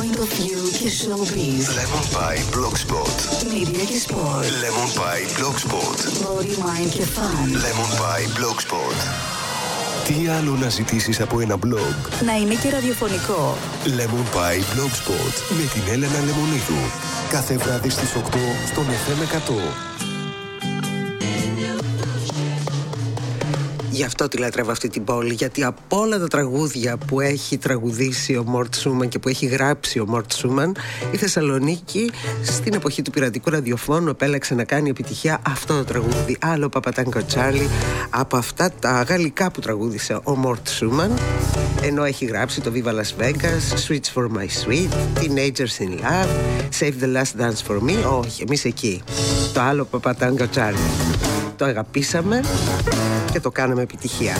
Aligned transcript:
Point 0.00 0.18
of 0.24 0.30
View 0.38 0.62
και 0.78 0.90
Showbiz. 0.98 1.64
Lemon 1.78 2.04
Pie 2.16 2.42
Blogspot. 2.54 3.16
Media 3.52 3.84
και 3.86 4.00
Sport. 4.06 4.44
Lemon 4.62 4.90
Pie 4.98 5.26
Blogspot. 5.36 5.98
Body, 6.24 6.54
Mind 6.64 6.90
και 6.90 7.02
Fun. 7.16 7.48
Lemon 7.64 7.90
Pie 8.00 8.38
Blogspot. 8.38 8.96
Τι 10.04 10.28
άλλο 10.28 10.56
να 10.56 10.68
ζητήσεις 10.68 11.20
από 11.20 11.40
ένα 11.40 11.54
blog. 11.54 12.22
Να 12.24 12.36
είναι 12.36 12.54
και 12.54 12.70
ραδιοφωνικό. 12.70 13.56
Lemon 13.84 14.36
Pie 14.36 14.60
Blogspot. 14.60 15.34
Με 15.58 15.64
την 15.72 15.92
Έλενα 15.92 16.18
Λεμονίδου. 16.26 16.82
Κάθε 17.30 17.56
βράδυ 17.56 17.90
στις 17.90 18.14
8 18.14 18.20
στον 18.72 18.84
FM 18.84 19.22
100. 19.22 19.89
Γι' 24.00 24.06
αυτό 24.06 24.28
τη 24.28 24.36
λατρεύω 24.36 24.70
αυτή 24.70 24.88
την 24.88 25.04
πόλη, 25.04 25.34
γιατί 25.34 25.64
από 25.64 25.82
όλα 25.88 26.18
τα 26.18 26.28
τραγούδια 26.28 26.96
που 26.96 27.20
έχει 27.20 27.58
τραγουδήσει 27.58 28.36
ο 28.36 28.42
Μόρτ 28.42 28.74
Σούμαν 28.74 29.08
και 29.08 29.18
που 29.18 29.28
έχει 29.28 29.46
γράψει 29.46 29.98
ο 29.98 30.06
Μόρτ 30.06 30.32
Σούμαν, 30.32 30.76
η 31.12 31.16
Θεσσαλονίκη 31.16 32.10
στην 32.42 32.74
εποχή 32.74 33.02
του 33.02 33.10
πειρατικού 33.10 33.50
ραδιοφώνου 33.50 34.08
επέλεξε 34.08 34.54
να 34.54 34.64
κάνει 34.64 34.88
επιτυχία 34.88 35.40
αυτό 35.46 35.76
το 35.76 35.84
τραγούδι. 35.84 36.36
Άλλο 36.40 36.68
Παπατάνκο 36.68 37.24
Τσάρλι 37.24 37.68
από 38.10 38.36
αυτά 38.36 38.70
τα 38.80 39.02
γαλλικά 39.02 39.50
που 39.50 39.60
τραγούδισε 39.60 40.20
ο 40.24 40.36
Μόρτ 40.36 40.68
Σούμαν, 40.68 41.18
ενώ 41.82 42.04
έχει 42.04 42.24
γράψει 42.24 42.60
το 42.60 42.72
Viva 42.74 42.90
Las 42.90 43.22
Vegas, 43.24 43.88
Switch 43.88 44.14
for 44.14 44.26
My 44.26 44.46
Sweet, 44.64 45.20
Teenagers 45.20 45.84
in 45.84 46.00
Love, 46.00 46.28
Save 46.80 47.04
the 47.04 47.16
Last 47.16 47.40
Dance 47.40 47.62
for 47.68 47.78
Me. 47.78 48.18
Όχι, 48.18 48.42
εμείς 48.42 48.64
εκεί. 48.64 49.02
Το 49.52 49.60
άλλο 49.60 49.84
Παπατάνκο 49.84 50.48
Τσάρλι. 50.48 50.78
Το 51.60 51.66
αγαπήσαμε 51.66 52.40
και 53.32 53.40
το 53.40 53.50
κάναμε 53.50 53.82
επιτυχία. 53.82 54.36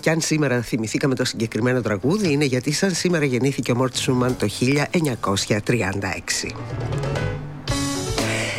Και 0.00 0.10
αν 0.10 0.20
σήμερα 0.20 0.60
θυμηθήκαμε 0.60 1.14
το 1.14 1.24
συγκεκριμένο 1.24 1.80
τραγούδι 1.80 2.32
είναι 2.32 2.44
γιατί 2.44 2.72
σαν 2.72 2.94
σήμερα 2.94 3.24
γεννήθηκε 3.24 3.72
ο 3.72 3.74
Μόρτ 3.74 3.96
Σούμαν 3.96 4.36
το 4.36 4.48
1936. 5.38 5.60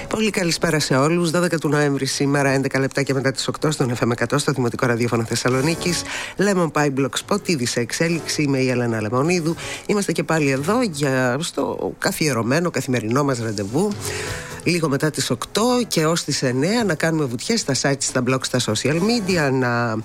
Πολύ 0.09 0.29
καλησπέρα 0.29 0.79
σε 0.79 0.95
όλους. 0.95 1.31
12 1.31 1.59
του 1.59 1.69
Νοέμβρη 1.69 2.05
σήμερα, 2.05 2.61
11 2.61 2.79
λεπτά 2.79 3.03
και 3.03 3.13
μετά 3.13 3.31
τις 3.31 3.49
8 3.61 3.71
στον 3.71 3.93
FM 3.99 4.11
100 4.27 4.35
στο 4.35 4.51
Δημοτικό 4.51 4.85
Ραδιόφωνο 4.85 5.23
Θεσσαλονίκης. 5.23 6.03
Lemon 6.37 6.71
Pie 6.71 6.93
Blogspot, 6.97 7.47
ήδη 7.47 7.65
σε 7.65 7.79
εξέλιξη. 7.79 8.41
Είμαι 8.41 8.57
η 8.57 8.69
Έλενα 8.69 9.01
Λεμονίδου. 9.01 9.55
Είμαστε 9.85 10.11
και 10.11 10.23
πάλι 10.23 10.49
εδώ 10.49 10.81
για 10.81 11.37
στο 11.39 11.93
καθιερωμένο 11.99 12.69
καθημερινό 12.69 13.23
μας 13.23 13.39
ραντεβού 13.39 13.91
λίγο 14.65 14.89
μετά 14.89 15.09
τις 15.09 15.31
8 15.31 15.35
και 15.87 16.05
ως 16.05 16.23
τις 16.23 16.43
9 16.43 16.85
να 16.85 16.95
κάνουμε 16.95 17.25
βουτιές 17.25 17.59
στα 17.59 17.73
site, 17.81 17.97
στα 17.99 18.23
blog, 18.27 18.39
στα 18.41 18.59
social 18.59 18.99
media 18.99 19.51
να 19.51 19.97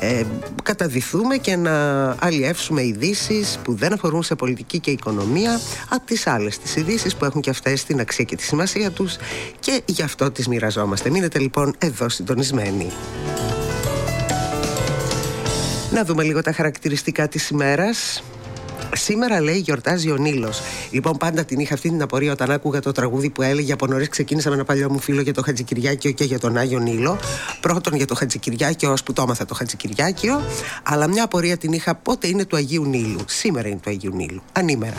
ε, 0.00 0.24
καταδυθούμε 0.62 1.36
και 1.36 1.56
να 1.56 2.08
αλλιεύσουμε 2.18 2.82
ειδήσεις 2.82 3.58
που 3.64 3.74
δεν 3.74 3.92
αφορούν 3.92 4.22
σε 4.22 4.34
πολιτική 4.34 4.78
και 4.78 4.90
οικονομία 4.90 5.60
από 5.88 6.06
τις 6.06 6.26
άλλες 6.26 6.58
τις 6.58 6.76
ειδήσεις 6.76 7.16
που 7.16 7.24
έχουν 7.24 7.40
και 7.40 7.50
αυτές 7.50 7.84
την 7.84 8.00
αξία 8.00 8.24
και 8.24 8.36
τη 8.36 8.42
σημασία 8.42 8.90
τους 8.90 9.16
και 9.60 9.82
γι' 9.86 10.02
αυτό 10.02 10.30
τις 10.30 10.48
μοιραζόμαστε. 10.48 11.10
Μείνετε 11.10 11.38
λοιπόν 11.38 11.74
εδώ 11.78 12.08
συντονισμένοι. 12.08 12.92
Να 15.92 16.04
δούμε 16.04 16.22
λίγο 16.22 16.42
τα 16.42 16.52
χαρακτηριστικά 16.52 17.28
της 17.28 17.48
ημέρας. 17.48 18.22
Σήμερα 18.92 19.40
λέει 19.40 19.58
γιορτάζει 19.58 20.10
ο 20.10 20.16
Νίλος. 20.16 20.60
Λοιπόν, 20.90 21.16
πάντα 21.16 21.44
την 21.44 21.58
είχα 21.58 21.74
αυτή 21.74 21.88
την 21.88 22.02
απορία 22.02 22.32
όταν 22.32 22.50
άκουγα 22.50 22.80
το 22.80 22.92
τραγούδι 22.92 23.30
που 23.30 23.42
έλεγε 23.42 23.72
από 23.72 23.86
νωρίς 23.86 24.08
ξεκίνησα 24.08 24.48
με 24.48 24.54
ένα 24.54 24.64
παλιό 24.64 24.90
μου 24.90 24.98
φίλο 24.98 25.20
για 25.20 25.32
το 25.32 25.42
Χατζικυριάκιο 25.42 26.10
και 26.10 26.24
για 26.24 26.38
τον 26.38 26.56
Άγιο 26.56 26.78
Νίλο. 26.78 27.18
Πρώτον 27.60 27.94
για 27.94 28.06
το 28.06 28.14
Χατζικυριάκιο, 28.14 28.90
ω 28.90 28.94
που 29.04 29.12
το 29.12 29.22
έμαθα 29.22 29.44
το 29.44 29.54
Χατζικυριάκιο. 29.54 30.42
Αλλά 30.82 31.08
μια 31.08 31.24
απορία 31.24 31.56
την 31.56 31.72
είχα 31.72 31.94
πότε 31.94 32.26
είναι 32.28 32.44
του 32.44 32.56
Αγίου 32.56 32.84
Νίλου. 32.84 33.20
Σήμερα 33.26 33.68
είναι 33.68 33.78
του 33.82 33.90
Αγίου 33.90 34.14
Νίλου. 34.14 34.42
Ανήμερα. 34.52 34.96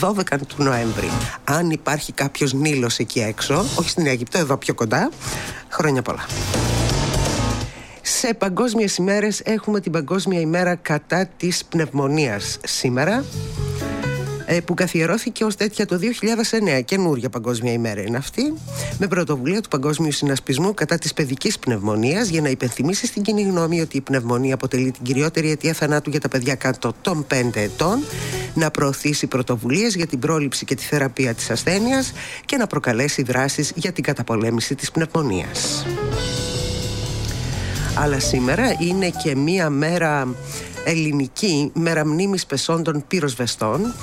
12 0.00 0.22
του 0.46 0.62
Νοέμβρη. 0.62 1.10
Αν 1.44 1.70
υπάρχει 1.70 2.12
κάποιος 2.12 2.52
Νίλος 2.52 2.98
εκεί 2.98 3.20
έξω, 3.20 3.64
όχι 3.74 3.88
στην 3.88 4.06
Αίγυπτο, 4.06 4.38
εδώ 4.38 4.56
πιο 4.56 4.74
κοντά, 4.74 5.10
χρόνια 5.68 6.02
πολλά. 6.02 6.26
Σε 8.06 8.34
παγκόσμιες 8.34 8.96
ημέρες 8.96 9.40
έχουμε 9.40 9.80
την 9.80 9.92
Παγκόσμια 9.92 10.40
ημέρα 10.40 10.74
κατά 10.74 11.26
της 11.36 11.64
πνευμονίας. 11.64 12.58
Σήμερα 12.64 13.24
ε, 14.46 14.60
που 14.60 14.74
καθιερώθηκε 14.74 15.44
ως 15.44 15.56
τέτοια 15.56 15.86
το 15.86 15.98
2009 16.78 16.84
καινούργια 16.84 17.28
παγκόσμια 17.28 17.72
ημέρα 17.72 18.00
είναι 18.00 18.16
αυτή 18.16 18.54
με 18.98 19.06
πρωτοβουλία 19.06 19.60
του 19.60 19.68
Παγκόσμιου 19.68 20.12
Συνασπισμού 20.12 20.74
κατά 20.74 20.98
της 20.98 21.14
παιδικής 21.14 21.58
πνευμονίας 21.58 22.28
για 22.28 22.40
να 22.40 22.48
υπενθυμίσει 22.48 23.06
στην 23.06 23.22
κοινή 23.22 23.42
γνώμη 23.42 23.80
ότι 23.80 23.96
η 23.96 24.00
πνευμονία 24.00 24.54
αποτελεί 24.54 24.90
την 24.90 25.02
κυριότερη 25.02 25.50
αιτία 25.50 25.72
θανάτου 25.72 26.10
για 26.10 26.20
τα 26.20 26.28
παιδιά 26.28 26.54
κάτω 26.54 26.92
των 27.00 27.26
5 27.34 27.50
ετών 27.54 28.04
να 28.54 28.70
προωθήσει 28.70 29.26
πρωτοβουλίες 29.26 29.94
για 29.94 30.06
την 30.06 30.18
πρόληψη 30.18 30.64
και 30.64 30.74
τη 30.74 30.82
θεραπεία 30.82 31.34
της 31.34 31.50
ασθένειας 31.50 32.12
και 32.44 32.56
να 32.56 32.66
προκαλέσει 32.66 33.22
δράσεις 33.22 33.72
για 33.74 33.92
την 33.92 34.04
καταπολέμηση 34.04 34.74
της 34.74 34.90
πνευμονίας 34.90 35.84
αλλά 37.94 38.20
σήμερα 38.20 38.76
είναι 38.78 39.10
και 39.22 39.36
μία 39.36 39.70
μέρα 39.70 40.28
ελληνική, 40.84 41.70
μέρα 41.74 42.06
μνήμης 42.06 42.46
πεσόντων 42.46 43.04
πυροσβεστών. 43.08 43.94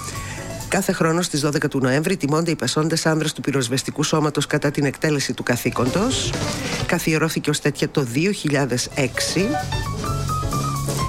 Κάθε 0.67 0.91
χρόνο 0.91 1.21
στις 1.21 1.45
12 1.45 1.69
του 1.69 1.79
Νοέμβρη 1.79 2.17
τιμώνται 2.17 2.51
οι 2.51 2.55
πεσόντες 2.55 3.05
άνδρες 3.05 3.33
του 3.33 3.41
πυροσβεστικού 3.41 4.03
σώματος 4.03 4.47
κατά 4.47 4.71
την 4.71 4.85
εκτέλεση 4.85 5.33
του 5.33 5.43
καθήκοντος. 5.43 6.33
Καθιερώθηκε 6.85 7.49
ως 7.49 7.59
τέτοια 7.59 7.89
το 7.89 8.05
2006 8.13 8.27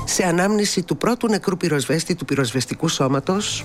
σε 0.05 0.25
ανάμνηση 0.25 0.83
του 0.83 0.97
πρώτου 0.97 1.29
νεκρού 1.29 1.57
πυροσβέστη 1.57 2.15
του 2.15 2.25
πυροσβεστικού 2.25 2.89
σώματος 2.89 3.65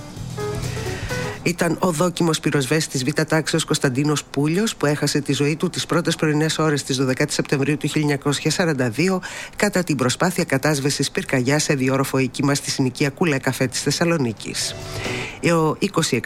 ήταν 1.47 1.77
ο 1.79 1.91
δόκιμος 1.91 2.39
πυροσβέστης 2.39 3.03
Β' 3.03 3.21
τάξεω 3.21 3.59
Κωνσταντίνος 3.65 4.23
Πούλιος 4.23 4.75
που 4.75 4.85
έχασε 4.85 5.21
τη 5.21 5.33
ζωή 5.33 5.55
του 5.55 5.69
τις 5.69 5.85
πρώτες 5.85 6.15
πρωινές 6.15 6.57
ώρες 6.57 6.83
της 6.83 6.97
12 7.01 7.23
Σεπτεμβρίου 7.27 7.77
του 7.77 7.89
1942 7.89 9.19
κατά 9.55 9.83
την 9.83 9.95
προσπάθεια 9.95 10.43
κατάσβεσης 10.43 11.11
πυρκαγιάς 11.11 11.63
σε 11.63 11.73
διόροφο 11.73 12.17
οίκημα 12.17 12.55
στη 12.55 12.71
συνοικία 12.71 13.09
Κούλα 13.09 13.37
Καφέ 13.37 13.67
της 13.67 13.81
Θεσσαλονίκης. 13.81 14.75
Ο 15.43 15.77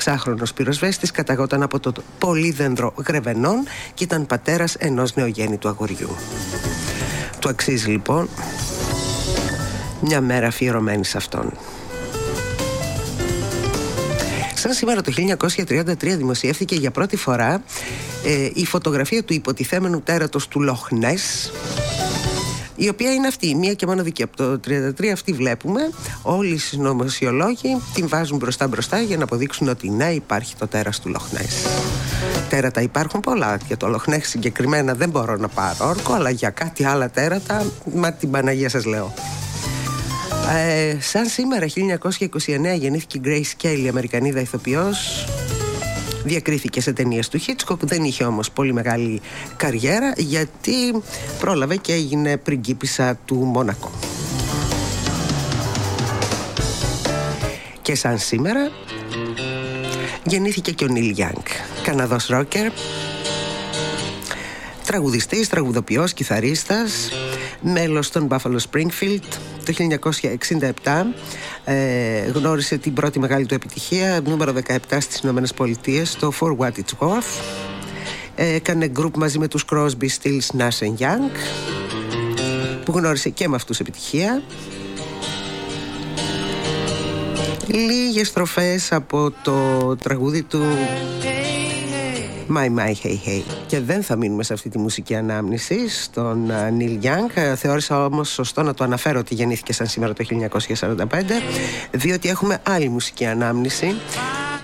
26χρονο 0.03 0.43
πυροσβέστης 0.55 1.11
καταγόταν 1.11 1.63
από 1.63 1.79
το 1.79 1.93
Πολύδενδρο 2.17 2.93
Γρεβενών 3.07 3.63
και 3.93 4.03
ήταν 4.03 4.25
πατέρας 4.25 4.75
ενός 4.75 5.15
νεογέννητου 5.15 5.67
αγοριού. 5.67 6.15
Του 7.39 7.49
αξίζει 7.49 7.89
λοιπόν 7.89 8.29
μια 10.01 10.21
μέρα 10.21 10.47
αφιερωμένη 10.47 11.05
σε 11.05 11.17
αυτόν. 11.17 11.51
Σαν 14.61 14.73
σήμερα 14.73 15.01
το 15.01 15.11
1933 15.67 15.95
δημοσιεύθηκε 15.99 16.75
για 16.75 16.91
πρώτη 16.91 17.15
φορά 17.15 17.63
ε, 18.25 18.49
η 18.53 18.65
φωτογραφία 18.65 19.23
του 19.23 19.33
υποτιθέμενου 19.33 20.01
τέρατος 20.01 20.47
του 20.47 20.61
Λοχνές 20.61 21.51
η 22.75 22.89
οποία 22.89 23.13
είναι 23.13 23.27
αυτή, 23.27 23.55
μία 23.55 23.73
και 23.73 23.85
μόνο 23.85 24.03
δική 24.03 24.23
από 24.23 24.37
το 24.37 24.59
1933 24.99 25.05
αυτή 25.07 25.33
βλέπουμε 25.33 25.81
όλοι 26.21 26.53
οι 26.53 26.57
συνωμοσιολόγοι 26.57 27.77
την 27.93 28.07
βάζουν 28.07 28.37
μπροστά 28.37 28.67
μπροστά 28.67 29.01
για 29.01 29.17
να 29.17 29.23
αποδείξουν 29.23 29.67
ότι 29.67 29.89
ναι 29.89 30.11
υπάρχει 30.11 30.55
το 30.55 30.67
τέρας 30.67 30.99
του 30.99 31.09
Λοχνές 31.09 31.65
τέρατα 32.49 32.81
υπάρχουν 32.81 33.19
πολλά 33.19 33.57
για 33.67 33.77
το 33.77 33.87
Λοχνές 33.87 34.27
συγκεκριμένα 34.27 34.93
δεν 34.93 35.09
μπορώ 35.09 35.35
να 35.35 35.47
πάρω 35.47 35.87
όρκο 35.87 36.13
αλλά 36.13 36.29
για 36.29 36.49
κάτι 36.49 36.85
άλλα 36.85 37.09
τέρατα 37.09 37.65
μα 37.95 38.11
την 38.11 38.31
Παναγία 38.31 38.69
σας 38.69 38.85
λέω 38.85 39.13
ε, 40.49 40.97
σαν 40.99 41.25
σήμερα 41.25 41.65
1929 41.67 42.77
γεννήθηκε 42.77 43.17
η 43.17 43.21
Grace 43.25 43.65
Kelly, 43.65 43.87
Αμερικανίδα 43.89 44.39
ηθοποιός. 44.39 45.25
Διακρίθηκε 46.23 46.81
σε 46.81 46.93
ταινίες 46.93 47.27
του 47.29 47.39
Hitchcock 47.39 47.77
Δεν 47.79 48.03
είχε 48.03 48.23
όμως 48.23 48.51
πολύ 48.51 48.73
μεγάλη 48.73 49.21
καριέρα 49.57 50.13
Γιατί 50.17 51.01
πρόλαβε 51.39 51.75
και 51.75 51.93
έγινε 51.93 52.37
πριγκίπισσα 52.37 53.19
του 53.25 53.35
Μόνακο. 53.35 53.91
Και 57.81 57.95
σαν 57.95 58.17
σήμερα 58.17 58.71
Γεννήθηκε 60.23 60.71
και 60.71 60.83
ο 60.83 60.87
Νίλ 60.87 61.15
Young 61.17 61.43
Καναδός 61.83 62.27
ρόκερ 62.27 62.71
Τραγουδιστής, 64.85 65.49
τραγουδοποιός, 65.49 66.13
κιθαρίστας 66.13 67.09
Μέλος 67.61 68.09
των 68.11 68.27
Buffalo 68.27 68.57
Springfield 68.71 69.50
το 69.65 69.73
1967 70.83 70.91
ε, 71.63 72.21
γνώρισε 72.33 72.77
την 72.77 72.93
πρώτη 72.93 73.19
μεγάλη 73.19 73.45
του 73.45 73.53
επιτυχία, 73.53 74.21
νούμερο 74.25 74.53
17 74.67 74.77
στις 74.99 75.19
Ηνωμένες 75.19 75.53
Πολιτείες, 75.53 76.15
το 76.15 76.31
For 76.39 76.57
What 76.57 76.71
It's 76.71 77.07
Worth. 77.07 77.41
Ε, 78.35 78.53
έκανε 78.53 78.87
γκρουπ 78.87 79.17
μαζί 79.17 79.39
με 79.39 79.47
τους 79.47 79.65
Crosby, 79.71 80.07
Stills, 80.21 80.57
Nash 80.57 80.97
Young 80.99 81.31
που 82.85 82.91
γνώρισε 82.97 83.29
και 83.29 83.47
με 83.47 83.55
αυτούς 83.55 83.79
επιτυχία. 83.79 84.41
Λίγες 87.67 88.27
στροφές 88.27 88.91
από 88.91 89.31
το 89.43 89.95
τραγούδι 89.95 90.43
του 90.43 90.63
My 92.49 92.67
My 92.79 92.93
Hey 93.03 93.17
Hey. 93.25 93.41
Και 93.67 93.79
δεν 93.79 94.03
θα 94.03 94.15
μείνουμε 94.15 94.43
σε 94.43 94.53
αυτή 94.53 94.69
τη 94.69 94.77
μουσική 94.77 95.15
ανάμνηση 95.15 95.89
στον 95.89 96.51
Νίλ 96.73 96.97
Γιάνγκ. 96.99 97.29
Θεώρησα 97.55 98.05
όμως 98.05 98.29
σωστό 98.29 98.63
να 98.63 98.73
το 98.73 98.83
αναφέρω 98.83 99.19
ότι 99.19 99.33
γεννήθηκε 99.33 99.73
σαν 99.73 99.87
σήμερα 99.87 100.13
το 100.13 100.25
1945, 100.79 101.05
διότι 101.91 102.29
έχουμε 102.29 102.59
άλλη 102.63 102.89
μουσική 102.89 103.25
ανάμνηση 103.25 103.95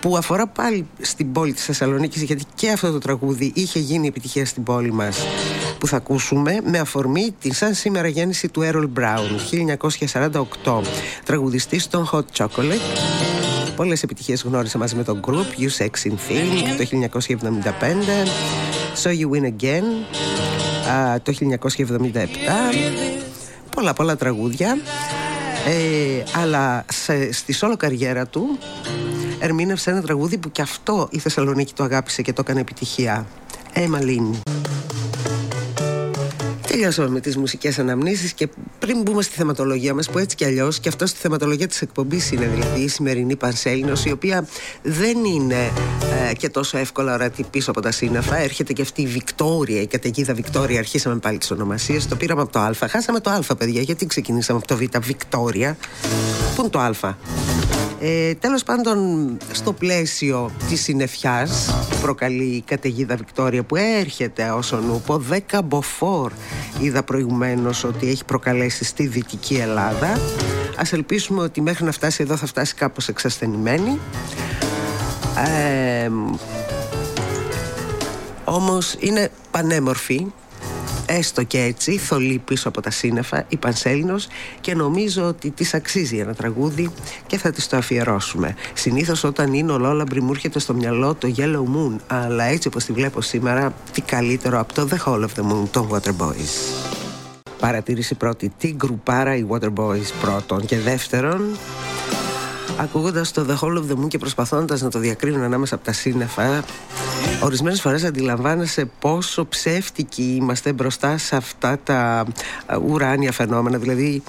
που 0.01 0.17
αφορά 0.17 0.47
πάλι 0.47 0.87
στην 1.01 1.31
πόλη 1.31 1.53
της 1.53 1.65
Θεσσαλονίκης 1.65 2.21
γιατί 2.21 2.43
και 2.55 2.71
αυτό 2.71 2.91
το 2.91 2.97
τραγούδι 2.97 3.51
είχε 3.55 3.79
γίνει 3.79 4.07
επιτυχία 4.07 4.45
στην 4.45 4.63
πόλη 4.63 4.91
μας 4.91 5.25
που 5.79 5.87
θα 5.87 5.97
ακούσουμε 5.97 6.59
με 6.63 6.79
αφορμή 6.79 7.35
την 7.39 7.53
σαν 7.53 7.73
σήμερα 7.73 8.07
γέννηση 8.07 8.49
του 8.49 8.61
Errol 8.63 8.99
Brown 8.99 9.27
1948 10.63 10.81
τραγουδιστής 11.25 11.87
των 11.87 12.09
Hot 12.11 12.23
Chocolate 12.37 13.46
Πολλές 13.77 14.03
επιτυχίες 14.03 14.41
γνώρισε 14.41 14.77
μαζί 14.77 14.95
με 14.95 15.03
τον 15.03 15.19
group 15.27 15.61
You 15.61 15.69
Sex 15.77 16.07
in 16.07 16.11
Film 16.11 16.77
το 16.77 16.87
1975 17.41 17.47
So 19.03 19.09
You 19.09 19.29
Win 19.29 19.43
Again 19.43 19.83
το 21.23 21.33
1977 21.39 22.13
πολλά 23.69 23.93
πολλά 23.93 24.15
τραγούδια. 24.15 24.77
Ε, 25.67 26.23
αλλά 26.39 26.85
σε, 26.91 27.31
στη 27.31 27.53
σόλο 27.53 27.77
καριέρα 27.77 28.27
του 28.27 28.57
ερμήνευσε 29.39 29.89
ένα 29.89 30.01
τραγούδι 30.01 30.37
που 30.37 30.51
και 30.51 30.61
αυτό 30.61 31.07
η 31.11 31.19
Θεσσαλονίκη 31.19 31.73
το 31.73 31.83
αγάπησε 31.83 32.21
και 32.21 32.33
το 32.33 32.41
έκανε 32.45 32.59
επιτυχία. 32.59 33.25
Emma 33.73 34.01
Lynn 34.01 34.56
Τελειώσαμε 36.77 37.09
με 37.09 37.19
τις 37.19 37.37
μουσικές 37.37 37.79
αναμνήσεις 37.79 38.33
και 38.33 38.47
πριν 38.79 39.01
μπούμε 39.01 39.21
στη 39.21 39.35
θεματολογία 39.35 39.93
μας, 39.93 40.09
που 40.09 40.17
έτσι 40.17 40.35
κι 40.35 40.45
αλλιώς 40.45 40.79
και 40.79 40.89
αυτό 40.89 41.05
στη 41.05 41.19
θεματολογία 41.19 41.67
της 41.67 41.81
εκπομπής 41.81 42.31
είναι 42.31 42.45
δηλαδή 42.45 42.81
η 42.81 42.87
σημερινή 42.87 43.35
Πανσέλινος, 43.35 44.05
η 44.05 44.11
οποία 44.11 44.47
δεν 44.81 45.25
είναι 45.25 45.71
ε, 46.29 46.33
και 46.33 46.49
τόσο 46.49 46.77
εύκολα 46.77 47.13
ορατή 47.13 47.43
πίσω 47.51 47.71
από 47.71 47.81
τα 47.81 47.91
σύννεφα. 47.91 48.37
Έρχεται 48.37 48.73
και 48.73 48.81
αυτή 48.81 49.01
η 49.01 49.05
Βικτόρια, 49.05 49.81
η 49.81 49.87
καταιγίδα 49.87 50.33
Βικτόρια. 50.33 50.79
Αρχίσαμε 50.79 51.15
πάλι 51.15 51.37
τις 51.37 51.51
ονομασίες. 51.51 52.07
Το 52.07 52.15
πήραμε 52.15 52.41
από 52.41 52.51
το 52.51 52.59
Α. 52.59 52.73
Χάσαμε 52.89 53.19
το 53.19 53.29
Α, 53.29 53.55
παιδιά. 53.55 53.81
Γιατί 53.81 54.05
ξεκινήσαμε 54.05 54.59
από 54.59 54.67
το 54.67 54.77
Β. 54.77 55.05
Βικτόρια. 55.05 55.77
Πού 56.55 56.61
είναι 56.61 56.69
το 56.69 56.79
Α; 56.79 57.17
Ε, 57.99 58.33
τέλος 58.33 58.63
πάντων 58.63 58.97
στο 59.51 59.73
πλαίσιο 59.73 60.51
της 60.69 60.81
συννεφιάς 60.81 61.73
προκαλεί 62.01 62.43
η 62.43 62.61
καταιγίδα 62.61 63.15
Βικτόρια 63.15 63.63
που 63.63 63.75
έρχεται 63.75 64.49
όσον 64.49 64.89
ούπο 64.89 65.21
10 65.51 65.59
μποφόρ 65.65 66.31
είδα 66.81 67.03
προηγουμένως 67.03 67.83
ότι 67.83 68.09
έχει 68.09 68.25
προκαλέσει 68.25 68.83
στη 68.83 69.07
Δυτική 69.07 69.55
Ελλάδα. 69.55 70.19
Ας 70.77 70.93
ελπίσουμε 70.93 71.41
ότι 71.41 71.61
μέχρι 71.61 71.85
να 71.85 71.91
φτάσει 71.91 72.23
εδώ 72.23 72.35
θα 72.35 72.45
φτάσει 72.45 72.75
κάπως 72.75 73.07
εξασθενημένη. 73.07 73.99
Ε, 75.47 76.09
όμως 78.43 78.95
είναι 78.99 79.31
πανέμορφη 79.51 80.25
έστω 81.07 81.43
και 81.43 81.61
έτσι 81.61 81.97
θολή 81.97 82.41
πίσω 82.45 82.67
από 82.67 82.81
τα 82.81 82.91
σύννεφα 82.91 83.45
η 83.47 83.57
Πανσέλινος 83.57 84.27
και 84.61 84.75
νομίζω 84.75 85.23
ότι 85.23 85.49
της 85.51 85.73
αξίζει 85.73 86.17
ένα 86.17 86.33
τραγούδι 86.33 86.89
και 87.27 87.37
θα 87.37 87.51
της 87.51 87.67
το 87.67 87.77
αφιερώσουμε. 87.77 88.55
Συνήθως 88.73 89.23
όταν 89.23 89.53
είναι 89.53 89.71
ολόλαμπρη 89.71 90.21
μου 90.21 90.31
έρχεται 90.31 90.59
στο 90.59 90.73
μυαλό 90.73 91.15
το 91.15 91.33
Yellow 91.37 91.75
Moon 91.75 91.97
αλλά 92.07 92.43
έτσι 92.43 92.67
όπως 92.67 92.83
τη 92.83 92.93
βλέπω 92.93 93.21
σήμερα 93.21 93.73
τι 93.93 94.01
καλύτερο 94.01 94.59
από 94.59 94.73
το 94.73 94.87
The 94.91 95.05
Hall 95.05 95.19
of 95.19 95.39
the 95.39 95.51
Moon 95.51 95.67
των 95.71 95.89
Waterboys 95.91 96.85
Παρατήρηση 97.59 98.15
πρώτη 98.15 98.51
τι 98.57 98.73
γκρουπάρα 98.75 99.35
οι 99.35 99.45
Waterboys 99.49 100.11
πρώτον 100.21 100.65
και 100.65 100.79
δεύτερον 100.79 101.57
Ακούγοντας 102.79 103.31
το 103.31 103.45
The 103.49 103.53
Hall 103.53 103.77
of 103.77 103.91
the 103.91 104.03
Moon 104.03 104.07
και 104.07 104.17
προσπαθώντας 104.17 104.81
να 104.81 104.89
το 104.89 104.99
διακρίνουν 104.99 105.41
ανάμεσα 105.41 105.75
από 105.75 105.83
τα 105.83 105.93
σύννεφα, 105.93 106.63
ορισμένες 107.41 107.81
φορές 107.81 108.03
αντιλαμβάνεσαι 108.03 108.89
πόσο 108.99 109.47
ψεύτικοι 109.47 110.35
είμαστε 110.39 110.73
μπροστά 110.73 111.17
σε 111.17 111.35
αυτά 111.35 111.79
τα 111.83 112.25
ουράνια 112.87 113.31
φαινόμενα. 113.31 113.77
Δηλαδή, 113.77 114.23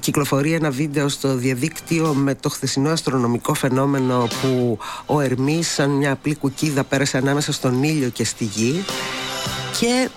κυκλοφορεί 0.00 0.52
ένα 0.52 0.70
βίντεο 0.70 1.08
στο 1.08 1.34
διαδίκτυο 1.34 2.14
με 2.14 2.34
το 2.34 2.48
χθεσινό 2.48 2.90
αστρονομικό 2.90 3.54
φαινόμενο 3.54 4.28
που 4.42 4.78
ο 5.06 5.20
Ερμή, 5.20 5.62
σαν 5.62 5.90
μια 5.90 6.12
απλή 6.12 6.34
κουκίδα, 6.34 6.84
πέρασε 6.84 7.16
ανάμεσα 7.16 7.52
στον 7.52 7.82
ήλιο 7.82 8.08
και 8.08 8.24
στη 8.24 8.44
γη. 8.44 8.84
Και 9.80 10.08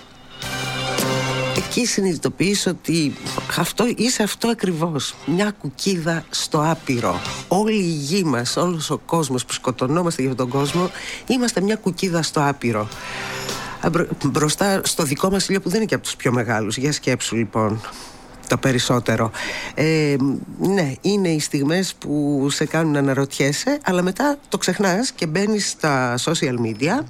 εκεί 1.76 1.86
συνειδητοποιείς 1.86 2.66
ότι 2.66 3.14
αυτό, 3.58 3.84
είσαι 3.96 4.22
αυτό 4.22 4.48
ακριβώς. 4.48 5.14
Μια 5.26 5.50
κουκίδα 5.50 6.24
στο 6.30 6.62
άπειρο. 6.70 7.20
Όλη 7.48 7.74
η 7.74 7.90
γη 7.90 8.24
μας, 8.24 8.56
όλος 8.56 8.90
ο 8.90 8.98
κόσμος 8.98 9.44
που 9.44 9.52
σκοτωνόμαστε 9.52 10.22
για 10.22 10.34
τον 10.34 10.48
κόσμο 10.48 10.90
είμαστε 11.26 11.60
μια 11.60 11.76
κουκίδα 11.76 12.22
στο 12.22 12.40
άπειρο. 12.48 12.88
Μπροστά 14.24 14.80
στο 14.84 15.02
δικό 15.02 15.30
μας 15.30 15.48
ήλιο 15.48 15.60
που 15.60 15.68
δεν 15.68 15.76
είναι 15.78 15.86
και 15.88 15.94
από 15.94 16.04
τους 16.04 16.16
πιο 16.16 16.32
μεγάλους. 16.32 16.76
Για 16.76 16.92
σκέψου 16.92 17.36
λοιπόν 17.36 17.80
το 18.48 18.56
περισσότερο. 18.56 19.30
Ε, 19.74 20.16
ναι, 20.58 20.92
είναι 21.00 21.28
οι 21.28 21.40
στιγμές 21.40 21.94
που 21.94 22.46
σε 22.50 22.64
κάνουν 22.64 22.92
να 22.92 22.98
αναρωτιέσαι, 22.98 23.78
αλλά 23.84 24.02
μετά 24.02 24.38
το 24.48 24.58
ξεχνάς 24.58 25.12
και 25.12 25.26
μπαίνεις 25.26 25.68
στα 25.68 26.14
social 26.18 26.54
media 26.64 27.04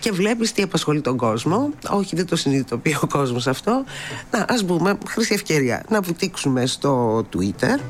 και 0.00 0.12
βλέπεις 0.12 0.52
τι 0.52 0.62
απασχολεί 0.62 1.00
τον 1.00 1.16
κόσμο. 1.16 1.70
Όχι, 1.88 2.16
δεν 2.16 2.26
το 2.26 2.36
συνειδητοποιεί 2.36 2.96
ο 3.02 3.06
κόσμος 3.06 3.46
αυτό. 3.46 3.84
Να, 4.30 4.44
ας 4.48 4.64
πούμε, 4.64 4.98
χρυσή 5.08 5.34
ευκαιρία, 5.34 5.84
να 5.88 6.00
βουτήξουμε 6.00 6.66
στο 6.66 7.24
Twitter, 7.36 7.80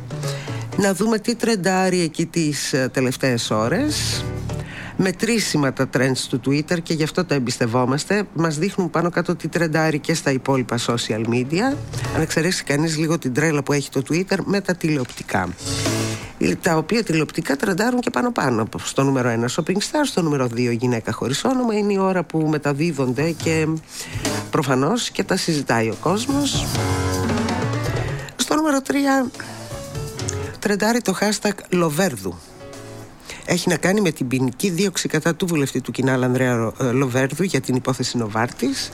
να 0.76 0.94
δούμε 0.94 1.18
τι 1.18 1.34
τρεντάρει 1.34 2.00
εκεί 2.00 2.26
τις 2.26 2.72
ε, 2.72 2.88
τελευταίες 2.92 3.50
ώρες 3.50 4.24
μετρήσιμα 4.96 5.72
τα 5.72 5.88
trends 5.96 6.18
του 6.28 6.40
Twitter 6.46 6.82
και 6.82 6.94
γι' 6.94 7.02
αυτό 7.02 7.24
τα 7.24 7.34
εμπιστευόμαστε. 7.34 8.24
Μας 8.34 8.58
δείχνουν 8.58 8.90
πάνω 8.90 9.10
κάτω 9.10 9.36
τι 9.36 9.48
τρεντάρει 9.48 9.98
και 9.98 10.14
στα 10.14 10.30
υπόλοιπα 10.30 10.78
social 10.78 11.24
media. 11.28 11.76
Αν 12.14 12.20
εξαιρέσει 12.20 12.64
κανείς 12.64 12.96
λίγο 12.98 13.18
την 13.18 13.32
τρέλα 13.32 13.62
που 13.62 13.72
έχει 13.72 13.90
το 13.90 14.02
Twitter 14.08 14.36
με 14.44 14.60
τα 14.60 14.74
τηλεοπτικά. 14.74 15.48
Τα 16.62 16.76
οποία 16.76 17.02
τηλεοπτικά 17.02 17.56
τρεντάρουν 17.56 18.00
και 18.00 18.10
πάνω 18.10 18.32
πάνω. 18.32 18.68
Στο 18.82 19.02
νούμερο 19.02 19.28
1 19.28 19.54
Shopping 19.54 19.76
Star, 19.76 20.04
στο 20.04 20.22
νούμερο 20.22 20.48
2 20.54 20.76
Γυναίκα 20.78 21.12
χωρίς 21.12 21.44
όνομα. 21.44 21.74
Είναι 21.74 21.92
η 21.92 21.98
ώρα 21.98 22.24
που 22.24 22.38
μεταδίδονται 22.38 23.30
και 23.30 23.68
προφανώς 24.50 25.10
και 25.10 25.22
τα 25.24 25.36
συζητάει 25.36 25.88
ο 25.88 25.96
κόσμος. 26.00 26.66
Στο 28.36 28.54
νούμερο 28.54 28.78
3 28.86 29.30
τρεντάρει 30.58 31.00
το 31.00 31.14
hashtag 31.20 31.54
Λοβέρδου 31.68 32.38
έχει 33.44 33.68
να 33.68 33.76
κάνει 33.76 34.00
με 34.00 34.10
την 34.10 34.28
ποινική 34.28 34.70
δίωξη 34.70 35.08
κατά 35.08 35.34
του 35.34 35.46
βουλευτή 35.46 35.80
του 35.80 35.90
Κινάλ 35.92 36.22
Ανδρέα 36.22 36.72
ε, 36.80 36.90
Λοβέρδου 36.90 37.42
για 37.42 37.60
την 37.60 37.74
υπόθεση 37.74 38.16
Νοβάρτης. 38.16 38.92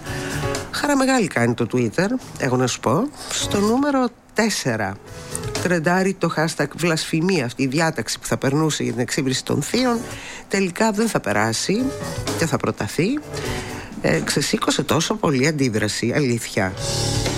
Χαρά 0.70 0.96
μεγάλη 0.96 1.26
κάνει 1.26 1.54
το 1.54 1.66
Twitter, 1.72 2.08
έχω 2.38 2.56
να 2.56 2.66
σου 2.66 2.80
πω. 2.80 3.08
Στο 3.30 3.60
νούμερο 3.60 4.08
4 4.64 4.92
τρεντάρει 5.62 6.14
το 6.14 6.30
hashtag 6.36 6.66
βλασφημία 6.76 7.44
αυτή 7.44 7.62
η 7.62 7.66
διάταξη 7.66 8.18
που 8.18 8.26
θα 8.26 8.36
περνούσε 8.36 8.82
για 8.82 8.92
την 8.92 9.00
εξύβριση 9.00 9.44
των 9.44 9.62
θείων 9.62 9.98
τελικά 10.48 10.90
δεν 10.90 11.08
θα 11.08 11.20
περάσει 11.20 11.84
και 12.38 12.46
θα 12.46 12.56
προταθεί 12.56 13.18
ε, 14.00 14.20
ξεσήκωσε 14.24 14.82
τόσο 14.82 15.14
πολύ 15.14 15.46
αντίδραση 15.46 16.12
αλήθεια 16.16 16.72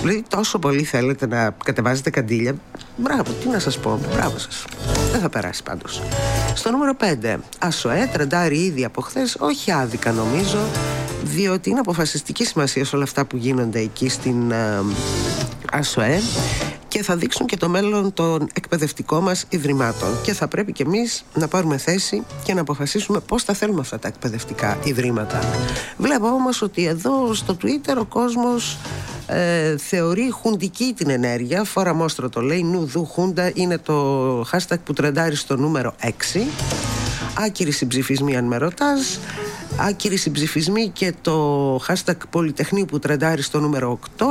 Δηλαδή 0.01 0.23
τόσο 0.27 0.59
πολύ 0.59 0.83
θέλετε 0.83 1.27
να 1.27 1.55
κατεβάζετε 1.65 2.09
καντήλια. 2.09 2.55
Μπράβο, 2.97 3.31
τι 3.31 3.47
να 3.47 3.59
σας 3.59 3.79
πω. 3.79 3.99
Μπράβο 4.15 4.37
σας. 4.37 4.65
Δεν 5.11 5.21
θα 5.21 5.29
περάσει 5.29 5.63
πάντως. 5.63 6.01
Στο 6.55 6.71
νούμερο 6.71 6.93
5. 7.23 7.37
Ασοέ, 7.59 8.09
τρεντάρει 8.13 8.57
ήδη 8.57 8.85
από 8.85 9.01
χθες, 9.01 9.35
όχι 9.39 9.71
άδικα 9.71 10.11
νομίζω, 10.11 10.59
διότι 11.23 11.69
είναι 11.69 11.79
αποφασιστική 11.79 12.45
σημασία 12.45 12.85
σε 12.85 12.95
όλα 12.95 13.03
αυτά 13.03 13.25
που 13.25 13.37
γίνονται 13.37 13.79
εκεί 13.79 14.09
στην 14.09 14.51
ε, 14.51 14.83
ΑΣΟΕ 15.71 16.21
και 16.87 17.03
θα 17.03 17.15
δείξουν 17.15 17.45
και 17.45 17.57
το 17.57 17.69
μέλλον 17.69 18.13
των 18.13 18.47
εκπαιδευτικών 18.53 19.23
μας 19.23 19.45
ιδρυμάτων 19.49 20.21
και 20.23 20.33
θα 20.33 20.47
πρέπει 20.47 20.71
και 20.71 20.83
εμείς 20.83 21.23
να 21.33 21.47
πάρουμε 21.47 21.77
θέση 21.77 22.23
και 22.43 22.53
να 22.53 22.61
αποφασίσουμε 22.61 23.19
πώς 23.19 23.43
θα 23.43 23.53
θέλουμε 23.53 23.79
αυτά 23.79 23.99
τα 23.99 24.07
εκπαιδευτικά 24.07 24.77
ιδρύματα. 24.83 25.39
Βλέπω 25.97 26.27
όμως 26.27 26.61
ότι 26.61 26.85
εδώ 26.85 27.33
στο 27.33 27.57
Twitter 27.61 27.95
ο 27.97 28.05
κόσμος 28.05 28.77
ε, 29.33 29.77
θεωρεί 29.77 30.29
χουντική 30.31 30.93
την 30.97 31.09
ενέργεια. 31.09 31.63
Φορά 31.63 31.93
μόστρο 31.93 32.29
το 32.29 32.41
λέει. 32.41 32.63
Νου 32.63 32.85
δου 32.85 33.05
χούντα 33.05 33.51
είναι 33.53 33.77
το 33.77 34.39
hashtag 34.41 34.77
που 34.83 34.93
τρεντάρει 34.93 35.35
στο 35.35 35.57
νούμερο 35.57 35.95
6 36.01 36.07
άκυρη 37.33 37.71
συμψηφισμή 37.71 38.37
αν 38.37 38.45
με 38.45 38.57
ρωτάς. 38.57 39.19
Άκυρη 39.77 40.17
συμψηφισμή 40.17 40.89
και 40.89 41.13
το 41.21 41.75
hashtag 41.75 42.15
Πολυτεχνείου 42.29 42.85
που 42.85 42.99
τρεντάρει 42.99 43.41
στο 43.41 43.59
νούμερο 43.59 43.99
8 44.17 44.25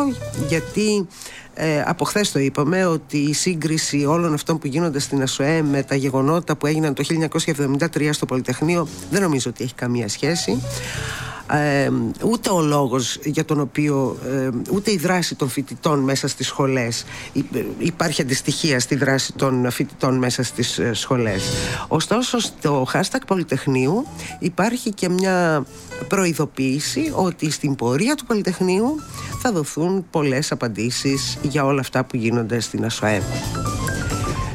γιατί 0.48 1.06
ε, 1.54 1.82
από 1.86 2.04
χθες 2.04 2.32
το 2.32 2.38
είπαμε 2.38 2.84
ότι 2.84 3.18
η 3.18 3.32
σύγκριση 3.32 4.04
όλων 4.04 4.32
αυτών 4.32 4.58
που 4.58 4.66
γίνονται 4.66 4.98
στην 4.98 5.22
ΑΣΟΕ 5.22 5.62
με 5.62 5.82
τα 5.82 5.94
γεγονότα 5.94 6.56
που 6.56 6.66
έγιναν 6.66 6.94
το 6.94 7.04
1973 7.94 8.08
στο 8.12 8.26
Πολυτεχνείο 8.26 8.88
δεν 9.10 9.22
νομίζω 9.22 9.50
ότι 9.50 9.64
έχει 9.64 9.74
καμία 9.74 10.08
σχέση 10.08 10.62
ε, 11.52 11.90
ούτε 12.24 12.50
ο 12.50 12.60
λόγος 12.60 13.18
για 13.24 13.44
τον 13.44 13.60
οποίο 13.60 14.18
ε, 14.26 14.48
ούτε 14.70 14.92
η 14.92 14.96
δράση 14.96 15.34
των 15.34 15.48
φοιτητών 15.48 15.98
μέσα 15.98 16.28
στις 16.28 16.46
σχολές. 16.46 17.04
Υπάρχει 17.78 18.22
αντιστοιχεία 18.22 18.80
στη 18.80 18.94
δράση 18.94 19.32
των 19.32 19.70
φοιτητών 19.70 20.18
μέσα 20.18 20.42
στις 20.42 20.78
ε, 20.78 20.92
σχολές. 20.94 21.42
Ωστόσο 21.88 22.38
στο 22.38 22.86
hashtag 22.92 23.20
Πολυτεχνείου 23.26 24.06
υπάρχει 24.38 24.90
και 24.90 25.08
μια 25.08 25.64
προειδοποίηση 26.08 27.12
ότι 27.14 27.50
στην 27.50 27.74
πορεία 27.74 28.14
του 28.14 28.24
Πολυτεχνείου 28.26 29.00
θα 29.42 29.52
δοθούν 29.52 30.06
πολλές 30.10 30.52
απαντήσεις 30.52 31.38
για 31.42 31.64
όλα 31.64 31.80
αυτά 31.80 32.04
που 32.04 32.16
γίνονται 32.16 32.60
στην 32.60 32.84
ΑΣΟΕ. 32.84 33.22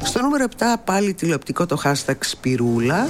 Στο 0.04 0.22
νούμερο 0.22 0.46
7 0.58 0.64
πάλι 0.86 1.14
τηλεοπτικό 1.14 1.66
το 1.66 1.82
hashtag 1.84 2.16
Σπυρούλα. 2.20 3.08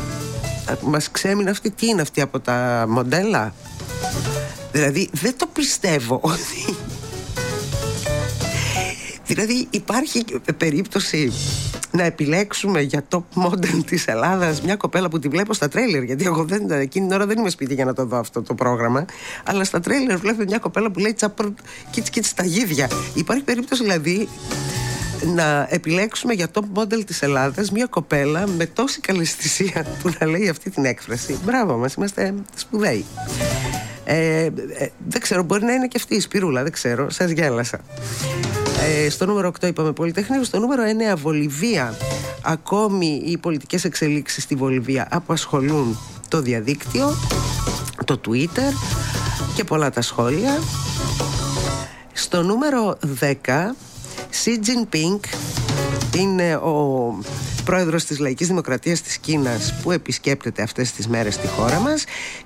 Μας 0.81 1.11
ξέμεινε 1.11 1.49
αυτή 1.49 1.71
τι 1.71 1.87
είναι 1.87 2.01
αυτή 2.01 2.21
από 2.21 2.39
τα 2.39 2.85
μοντέλα; 2.89 3.53
Δηλαδή 4.75 5.09
δεν 5.11 5.37
το 5.37 5.47
πιστεύω 5.53 6.19
ότι 6.23 6.75
δηλαδή 9.25 9.67
υπάρχει 9.69 10.25
περίπτωση 10.57 11.31
να 11.91 12.03
επιλέξουμε 12.03 12.81
για 12.81 13.05
top 13.09 13.23
model 13.43 13.83
της 13.85 14.07
Ελλάδας 14.07 14.61
μια 14.61 14.75
κοπέλα 14.75 15.09
που 15.09 15.19
τη 15.19 15.27
βλέπω 15.27 15.53
στα 15.53 15.67
τρέλερ 15.67 16.03
γιατί 16.03 16.25
εγώ 16.25 16.43
δεν, 16.43 16.71
εκείνη 16.71 17.07
την 17.07 17.15
ώρα 17.15 17.25
δεν 17.25 17.37
είμαι 17.37 17.49
σπίτι 17.49 17.73
για 17.73 17.85
να 17.85 17.93
το 17.93 18.05
δω 18.05 18.17
αυτό 18.17 18.41
το 18.41 18.53
πρόγραμμα 18.53 19.05
αλλά 19.43 19.63
στα 19.63 19.79
τρέλερ 19.79 20.17
βλέπω 20.17 20.43
μια 20.43 20.57
κοπέλα 20.57 20.91
που 20.91 20.99
λέει 20.99 21.13
τσαπρ 21.13 21.45
κίτς 21.91 22.09
κίτς 22.09 22.33
τα 22.33 22.45
γίδια 22.45 22.89
υπάρχει 23.13 23.43
περίπτωση 23.43 23.83
δηλαδή 23.83 24.29
να 25.35 25.67
επιλέξουμε 25.69 26.33
για 26.33 26.47
top 26.53 26.79
model 26.81 27.05
της 27.05 27.21
Ελλάδας 27.21 27.71
μια 27.71 27.85
κοπέλα 27.85 28.47
με 28.47 28.65
τόση 28.65 28.99
καλαισθησία 28.99 29.85
που 30.01 30.09
να 30.19 30.27
λέει 30.27 30.49
αυτή 30.49 30.69
την 30.69 30.85
έκφραση. 30.85 31.39
Μπράβο 31.45 31.77
μας, 31.77 31.93
είμαστε 31.93 32.33
σπουδαίοι. 32.55 33.05
Ε, 34.05 34.43
ε, 34.43 34.51
δεν 35.07 35.21
ξέρω, 35.21 35.43
μπορεί 35.43 35.63
να 35.63 35.73
είναι 35.73 35.87
και 35.87 35.97
αυτή 35.97 36.15
η 36.15 36.19
σπυρούλα, 36.19 36.63
δεν 36.63 36.71
ξέρω, 36.71 37.09
σας 37.09 37.31
γέλασα. 37.31 37.79
Ε, 39.05 39.09
στο 39.09 39.25
νούμερο 39.25 39.51
8 39.61 39.67
είπαμε 39.67 39.91
Πολυτεχνείο, 39.91 40.43
στο 40.43 40.59
νούμερο 40.59 40.83
9 41.13 41.15
Βολιβία. 41.17 41.97
Ακόμη 42.41 43.21
οι 43.25 43.37
πολιτικές 43.37 43.83
εξελίξεις 43.83 44.43
στη 44.43 44.55
Βολιβία 44.55 45.07
απασχολούν 45.11 45.97
το 46.27 46.41
διαδίκτυο, 46.41 47.15
το 48.05 48.19
Twitter 48.27 48.73
και 49.55 49.63
πολλά 49.63 49.91
τα 49.91 50.01
σχόλια. 50.01 50.59
Στο 52.13 52.43
νούμερο 52.43 52.97
10 53.19 53.25
Xi 54.43 54.49
Jinping 54.49 55.19
είναι 56.15 56.55
ο 56.55 57.13
πρόεδρος 57.65 58.03
της 58.03 58.19
Λαϊκής 58.19 58.47
Δημοκρατίας 58.47 59.01
της 59.01 59.17
Κίνας 59.17 59.73
που 59.83 59.91
επισκέπτεται 59.91 60.61
αυτές 60.61 60.91
τις 60.91 61.07
μέρες 61.07 61.33
στη 61.33 61.47
χώρα 61.47 61.79
μας 61.79 62.03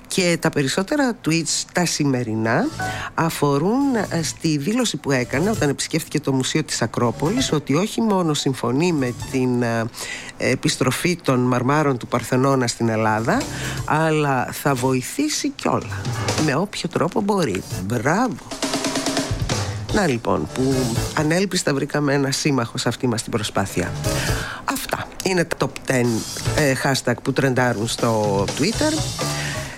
και 0.08 0.38
τα 0.42 0.50
περισσότερα 0.50 1.18
tweets 1.26 1.64
τα 1.74 1.86
σημερινά 1.86 2.68
αφορούν 3.14 3.96
ε, 4.10 4.24
στη 4.24 4.58
δήλωση 4.58 4.98
που 4.98 5.12
έκανε 5.12 5.50
όταν 5.50 5.70
επισκέφθηκε 5.70 6.20
το 6.20 6.34
Μουσείο 6.34 6.64
της 6.64 6.82
Ακρόπολης 6.82 7.52
ότι 7.52 7.76
όχι 7.76 8.02
μόνο 8.02 8.34
συμφωνεί 8.34 8.92
με 8.92 9.14
την 9.32 9.62
ε, 9.62 9.86
επιστροφή 10.38 11.16
των 11.16 11.40
μαρμάρων 11.40 11.98
του 11.98 12.08
Παρθενώνα 12.08 12.68
στην 12.68 12.90
Ελλάδα 12.90 13.42
αλλά 13.86 14.50
θα 14.52 14.74
βοηθήσει 14.74 15.50
κιόλα 15.50 16.02
με 16.46 16.56
όποιο 16.56 16.90
τρόπο 16.90 17.22
μπορεί. 17.22 17.64
Μπράβο! 17.86 18.36
Να 19.94 20.08
λοιπόν 20.08 20.48
που 20.54 20.74
ανέλπιστα 21.18 21.74
βρήκαμε 21.74 22.14
ένα 22.14 22.32
σύμμαχο 22.32 22.78
σε 22.78 22.88
αυτή 22.88 23.08
μας 23.08 23.24
την 23.24 23.32
προσπάθεια. 23.32 23.92
Αυτά 25.30 25.42
είναι 25.42 25.44
τα 25.44 25.68
top 25.68 25.92
10 25.92 26.06
ε, 26.56 26.74
hashtag 26.84 27.14
που 27.24 27.34
τρεντάρουν 27.34 27.88
στο 27.88 28.44
Twitter. 28.44 28.94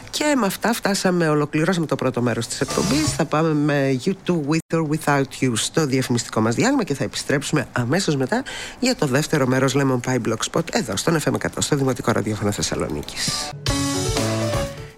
Και 0.09 0.35
με 0.37 0.45
αυτά 0.45 0.73
φτάσαμε, 0.73 1.29
ολοκληρώσαμε 1.29 1.85
το 1.85 1.95
πρώτο 1.95 2.21
μέρος 2.21 2.47
της 2.47 2.61
εκπομπής. 2.61 3.13
Θα 3.15 3.25
πάμε 3.25 3.53
με 3.53 3.99
You 4.05 4.09
Too 4.09 4.39
With 4.49 4.77
or 4.77 4.87
Without 4.87 5.43
You 5.43 5.51
στο 5.53 5.85
διαφημιστικό 5.85 6.41
μας 6.41 6.55
διάλειμμα 6.55 6.83
και 6.83 6.93
θα 6.93 7.03
επιστρέψουμε 7.03 7.67
αμέσως 7.71 8.15
μετά 8.15 8.43
για 8.79 8.95
το 8.95 9.05
δεύτερο 9.05 9.47
μέρος 9.47 9.75
Lemon 9.75 9.99
Pie 10.07 10.19
Blogspot 10.27 10.63
εδώ 10.71 10.95
στον 10.95 11.19
FM 11.23 11.33
100 11.33 11.47
στο 11.57 11.75
Δημοτικό 11.75 12.11
Ραδιόφωνο 12.11 12.51
Θεσσαλονίκης. 12.51 13.51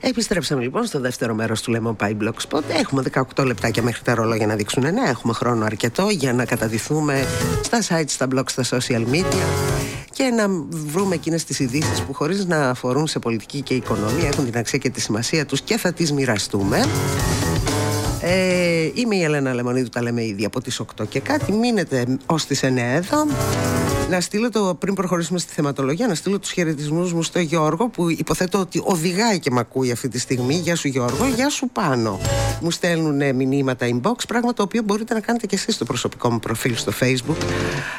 Επιστρέψαμε 0.06 0.62
λοιπόν 0.62 0.86
στο 0.86 1.00
δεύτερο 1.00 1.34
μέρος 1.34 1.62
του 1.62 1.74
Lemon 1.76 2.06
Pie 2.06 2.18
Blog 2.18 2.34
Spot. 2.50 2.62
Έχουμε 2.80 3.04
18 3.36 3.46
λεπτάκια 3.46 3.84
μέχρι 3.84 4.02
τα 4.04 4.16
ρολόγια 4.16 4.48
να 4.48 4.56
δείξουν 4.56 4.84
9. 4.84 4.88
Έχουμε 5.10 5.34
χρόνο 5.34 5.66
αρκετό 5.66 6.10
για 6.10 6.34
να 6.34 6.46
καταδυθούμε 6.46 7.26
στα 7.64 7.82
sites, 7.90 8.04
στα 8.08 8.28
blogs, 8.36 8.50
στα 8.50 8.64
social 8.78 9.06
media 9.12 9.46
και 10.12 10.24
να 10.24 10.48
βρούμε 10.70 11.16
εκείνες 11.16 11.44
τις 11.44 11.60
ειδήσεις 11.60 12.02
που 12.02 12.14
χωρίς 12.14 12.46
να 12.46 12.70
αφορούν 12.70 13.08
σε 13.08 13.20
πολιτική 13.20 13.62
και 13.62 13.74
οικονομία 13.74 14.28
έχουν 14.28 14.46
την 14.46 14.58
αξία 14.58 14.80
και 14.80 14.90
τη 14.90 15.02
σημασία 15.02 15.46
τους 15.46 15.62
και 15.62 15.78
θα 15.78 15.94
τις 15.94 16.14
μοιραστούμε. 16.14 16.86
Ε, 18.26 18.92
είμαι 18.94 19.16
η 19.16 19.24
Ελένα 19.24 19.54
Λεμονίδου, 19.54 19.90
τα 19.90 20.02
λέμε 20.02 20.26
ήδη 20.26 20.46
από 20.46 20.62
τις 20.62 20.80
8 20.80 21.08
και 21.10 21.20
κάτι. 21.20 21.52
Μείνετε 21.52 22.06
ως 22.26 22.46
τις 22.46 22.64
9 22.64 22.78
εδώ. 22.78 23.26
Να 24.10 24.22
στείλω 24.22 24.50
το, 24.50 24.76
πριν 24.80 24.94
προχωρήσουμε 24.94 25.40
στη 25.40 25.54
θεματολογία, 25.54 26.08
να 26.08 26.16
στείλω 26.16 26.40
τους 26.40 26.52
χαιρετισμούς 26.52 27.14
μου 27.14 27.24
στο 27.24 27.40
Γιώργο 27.40 27.88
που 27.88 28.10
υποθέτω 28.10 28.60
ότι 28.60 28.82
οδηγάει 28.84 29.40
και 29.40 29.52
με 29.52 29.60
ακούει 29.60 29.92
αυτή 29.92 30.08
τη 30.08 30.20
στιγμή. 30.20 30.56
Γεια 30.56 30.76
σου 30.76 30.88
Γιώργο, 30.88 31.26
γεια 31.36 31.50
σου 31.50 31.70
πάνω. 31.74 32.20
Μου 32.62 32.72
στέλνουν 32.72 33.36
μηνύματα 33.36 33.88
inbox, 33.90 34.16
πράγμα 34.28 34.54
το 34.54 34.64
οποίο 34.64 34.82
μπορείτε 34.82 35.14
να 35.14 35.20
κάνετε 35.20 35.46
και 35.46 35.56
εσείς 35.56 35.76
στο 35.76 35.86
προσωπικό 35.86 36.30
μου 36.32 36.40
προφίλ 36.40 36.76
στο 36.76 36.92
facebook. 37.00 37.44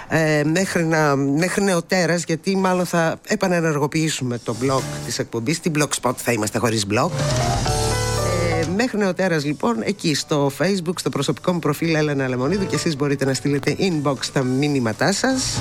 Ε, 0.08 0.42
μέχρι, 0.44 0.84
να, 0.84 1.16
μέχρι 1.16 1.64
νεοτέρας, 1.64 2.24
γιατί 2.24 2.56
μάλλον 2.56 2.86
θα 2.86 3.20
επανενεργοποιήσουμε 3.26 4.38
το 4.38 4.56
blog 4.62 4.82
της 5.04 5.18
εκπομπής. 5.18 5.56
Στην 5.56 5.72
blogspot 5.76 6.12
θα 6.16 6.32
είμαστε 6.32 6.58
χωρίς 6.58 6.86
blog. 6.90 7.10
Μέχρι 8.68 8.98
νεοτέρας 8.98 9.44
λοιπόν 9.44 9.76
εκεί 9.82 10.14
στο 10.14 10.50
facebook, 10.58 10.98
στο 10.98 11.10
προσωπικό 11.10 11.52
μου 11.52 11.58
προφίλ 11.58 11.94
Έλενα 11.94 12.28
Λεμονίδου 12.28 12.66
και 12.66 12.74
εσείς 12.74 12.96
μπορείτε 12.96 13.24
να 13.24 13.34
στείλετε 13.34 13.76
inbox 13.78 14.16
τα 14.32 14.42
μήνυματά 14.42 15.12
σας 15.12 15.60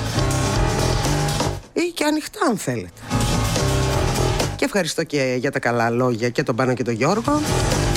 ή 1.72 1.92
και 1.94 2.04
ανοιχτά 2.04 2.46
αν 2.50 2.56
θέλετε. 2.56 3.00
Και 4.56 4.64
ευχαριστώ 4.64 5.04
και 5.04 5.36
για 5.38 5.50
τα 5.50 5.58
καλά 5.58 5.90
λόγια 5.90 6.28
και 6.28 6.42
τον 6.42 6.56
Πάνο 6.56 6.74
και 6.74 6.82
τον 6.82 6.94
Γιώργο. 6.94 7.40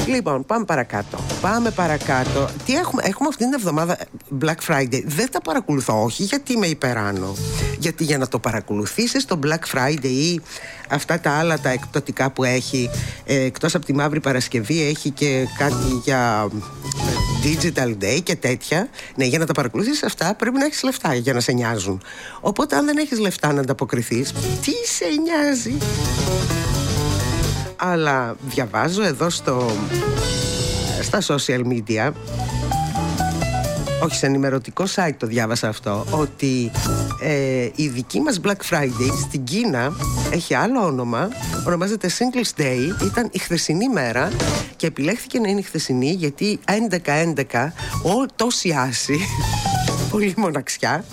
Λοιπόν, 0.07 0.45
πάμε 0.45 0.65
παρακάτω. 0.65 1.17
Πάμε 1.41 1.71
παρακάτω. 1.71 2.49
Τι 2.65 2.75
έχουμε, 2.75 3.01
έχουμε 3.05 3.27
αυτή 3.27 3.43
την 3.43 3.53
εβδομάδα 3.53 3.97
Black 4.41 4.55
Friday. 4.67 5.03
Δεν 5.05 5.31
τα 5.31 5.41
παρακολουθώ, 5.41 6.03
όχι 6.03 6.23
γιατί 6.23 6.53
είμαι 6.53 6.67
υπεράνω. 6.67 7.35
Γιατί 7.79 8.03
για 8.03 8.17
να 8.17 8.27
το 8.27 8.39
παρακολουθήσεις 8.39 9.25
το 9.25 9.39
Black 9.43 9.77
Friday 9.77 10.03
ή 10.03 10.41
αυτά 10.89 11.19
τα 11.19 11.31
άλλα 11.31 11.59
τα 11.59 11.69
εκπτωτικά 11.69 12.31
που 12.31 12.43
έχει, 12.43 12.89
ε, 13.25 13.35
εκτός 13.35 13.75
από 13.75 13.85
τη 13.85 13.93
Μαύρη 13.93 14.19
Παρασκευή, 14.19 14.81
έχει 14.81 15.09
και 15.09 15.45
κάτι 15.57 16.01
για 16.03 16.47
ε, 17.43 17.47
Digital 17.47 18.03
Day 18.03 18.19
και 18.23 18.35
τέτοια. 18.35 18.89
Ναι, 19.15 19.25
για 19.25 19.39
να 19.39 19.45
τα 19.45 19.53
παρακολουθήσεις 19.53 20.03
αυτά 20.03 20.35
πρέπει 20.35 20.57
να 20.57 20.65
έχεις 20.65 20.83
λεφτά 20.83 21.13
για 21.13 21.33
να 21.33 21.39
σε 21.39 21.51
νοιάζουν. 21.51 22.01
Οπότε 22.39 22.75
αν 22.75 22.85
δεν 22.85 22.97
έχεις 22.97 23.19
λεφτά 23.19 23.53
να 23.53 23.61
ανταποκριθείς, 23.61 24.31
τι 24.61 24.71
σε 24.71 25.05
νοιάζει; 25.23 25.77
Αλλά 27.77 28.36
διαβάζω 28.48 29.03
εδώ 29.03 29.29
στο, 29.29 29.72
στα 31.01 31.22
social 31.27 31.62
media. 31.62 32.12
Όχι 34.03 34.15
σε 34.15 34.25
ενημερωτικό 34.25 34.84
site 34.96 35.15
το 35.17 35.27
διάβασα 35.27 35.67
αυτό 35.67 36.05
ότι 36.10 36.72
ε, 37.22 37.69
η 37.75 37.88
δική 37.88 38.19
μας 38.19 38.39
Black 38.43 38.69
Friday 38.69 39.12
στην 39.22 39.43
Κίνα 39.43 39.93
έχει 40.31 40.53
άλλο 40.53 40.86
όνομα 40.86 41.29
ονομάζεται 41.65 42.10
Singles 42.17 42.62
Day. 42.62 43.03
Ήταν 43.03 43.29
η 43.31 43.39
χθεσινή 43.39 43.89
μέρα 43.89 44.31
και 44.75 44.88
επιλέχθηκε 44.88 45.39
να 45.39 45.50
είναι 45.50 45.60
η 45.60 45.63
χθεσινή 45.63 46.12
γιατί 46.12 46.60
11-11 47.53 47.67
τόση 48.36 48.75
άση 48.79 49.19
πολύ 50.10 50.34
μοναξιά 50.38 51.05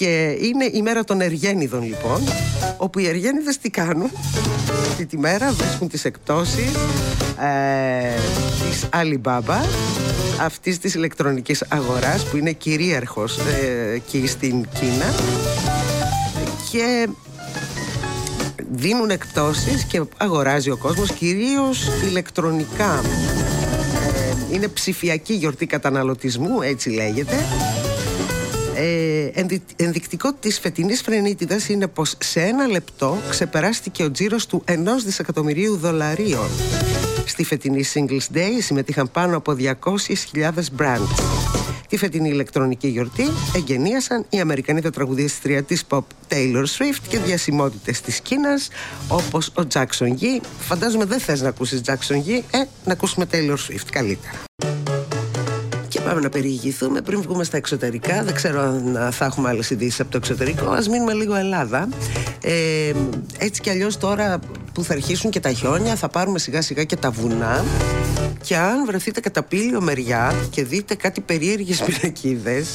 και 0.00 0.36
είναι 0.40 0.70
η 0.72 0.82
μέρα 0.82 1.04
των 1.04 1.20
Εργένιδων 1.20 1.82
λοιπόν 1.82 2.20
όπου 2.76 2.98
οι 2.98 3.06
Εργένιδες 3.06 3.58
τι 3.58 3.70
κάνουν; 3.70 4.10
Αυτή 4.88 5.06
τη 5.06 5.18
μέρα 5.18 5.52
βρίσκουν 5.52 5.88
τις 5.88 6.04
εκτόσεις 6.04 6.74
ε, 7.40 8.14
της 8.68 8.88
Alibaba 8.92 9.64
αυτής 10.40 10.78
της 10.78 10.94
ηλεκτρονικής 10.94 11.64
αγοράς 11.68 12.24
που 12.24 12.36
είναι 12.36 12.52
κυρίαρχος 12.52 13.38
ε, 13.38 13.92
εκεί 13.94 14.26
στην 14.26 14.66
Κίνα. 14.80 15.14
Και 16.70 17.08
δίνουν 18.70 19.10
εκτόσεις 19.10 19.84
και 19.84 20.02
αγοράζει 20.16 20.70
ο 20.70 20.76
κόσμος 20.76 21.12
κυρίως 21.12 21.90
ηλεκτρονικά. 22.08 23.00
Ε, 24.14 24.54
είναι 24.54 24.68
ψηφιακή 24.68 25.32
γιορτή 25.34 25.66
καταναλωτισμού 25.66 26.62
έτσι 26.62 26.90
λέγεται 26.90 27.44
ε, 28.80 29.30
ενδεικτικό 29.76 30.32
της 30.32 30.58
φετινής 30.58 31.00
φρενίτιδας 31.00 31.68
είναι 31.68 31.86
πως 31.86 32.16
σε 32.18 32.40
ένα 32.40 32.66
λεπτό 32.66 33.18
ξεπεράστηκε 33.30 34.02
ο 34.02 34.10
τζίρος 34.10 34.46
του 34.46 34.62
ενός 34.64 35.04
δισεκατομμυρίου 35.04 35.76
δολαρίων. 35.76 36.48
Στη 37.26 37.44
φετινή 37.44 37.84
Singles 37.94 38.36
Day 38.36 38.50
συμμετείχαν 38.58 39.10
πάνω 39.10 39.36
από 39.36 39.56
200.000 39.58 40.50
brands. 40.78 41.22
Τη 41.88 41.96
φετινή 41.96 42.28
ηλεκτρονική 42.28 42.88
γιορτή 42.88 43.26
εγκαινίασαν 43.56 44.26
οι 44.28 44.40
Αμερικανοί 44.40 44.80
τραγουδίστρια 44.80 45.62
της 45.62 45.84
pop 45.88 46.02
Taylor 46.28 46.64
Swift 46.64 47.02
και 47.08 47.18
διασημότητες 47.18 48.00
της 48.00 48.20
Κίνας 48.20 48.68
όπως 49.08 49.48
ο 49.48 49.62
Jackson 49.72 50.08
Yee. 50.20 50.40
Φαντάζομαι 50.58 51.04
δεν 51.04 51.20
θες 51.20 51.40
να 51.40 51.48
ακούσεις 51.48 51.80
Jackson 51.86 52.14
Yee, 52.14 52.42
ε, 52.50 52.58
να 52.84 52.92
ακούσουμε 52.92 53.26
Taylor 53.32 53.56
Swift 53.68 53.88
καλύτερα. 53.90 54.40
Πάμε 56.10 56.22
να 56.22 56.28
περιηγηθούμε 56.28 57.00
πριν 57.00 57.22
βγούμε 57.22 57.44
στα 57.44 57.56
εξωτερικά. 57.56 58.22
Δεν 58.22 58.34
ξέρω 58.34 58.60
αν 58.60 59.08
θα 59.10 59.24
έχουμε 59.24 59.48
άλλες 59.48 59.70
ειδήσεις 59.70 60.00
από 60.00 60.10
το 60.10 60.16
εξωτερικό. 60.16 60.70
Α 60.70 60.82
μείνουμε 60.90 61.12
λίγο 61.12 61.34
Ελλάδα. 61.34 61.88
Ε, 62.42 62.92
έτσι 63.38 63.60
κι 63.60 63.70
αλλιώς 63.70 63.96
τώρα 63.98 64.38
που 64.72 64.84
θα 64.84 64.92
αρχίσουν 64.92 65.30
και 65.30 65.40
τα 65.40 65.52
χιόνια, 65.52 65.96
θα 65.96 66.08
πάρουμε 66.08 66.38
σιγά 66.38 66.62
σιγά 66.62 66.84
και 66.84 66.96
τα 66.96 67.10
βουνά. 67.10 67.64
Και 68.42 68.56
αν 68.56 68.84
βρεθείτε 68.86 69.20
κατά 69.20 69.42
πύλιο 69.42 69.80
μεριά 69.80 70.34
και 70.50 70.64
δείτε 70.64 70.94
κάτι 70.94 71.20
περίεργες 71.20 71.82
πινακίδες. 71.86 72.68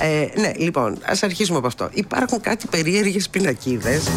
Ε, 0.00 0.40
ναι, 0.40 0.52
λοιπόν, 0.56 0.98
ας 1.04 1.22
αρχίσουμε 1.22 1.58
από 1.58 1.66
αυτό. 1.66 1.88
Υπάρχουν 1.92 2.40
κάτι 2.40 2.66
περίεργες 2.66 3.28
πινακίδες 3.28 4.08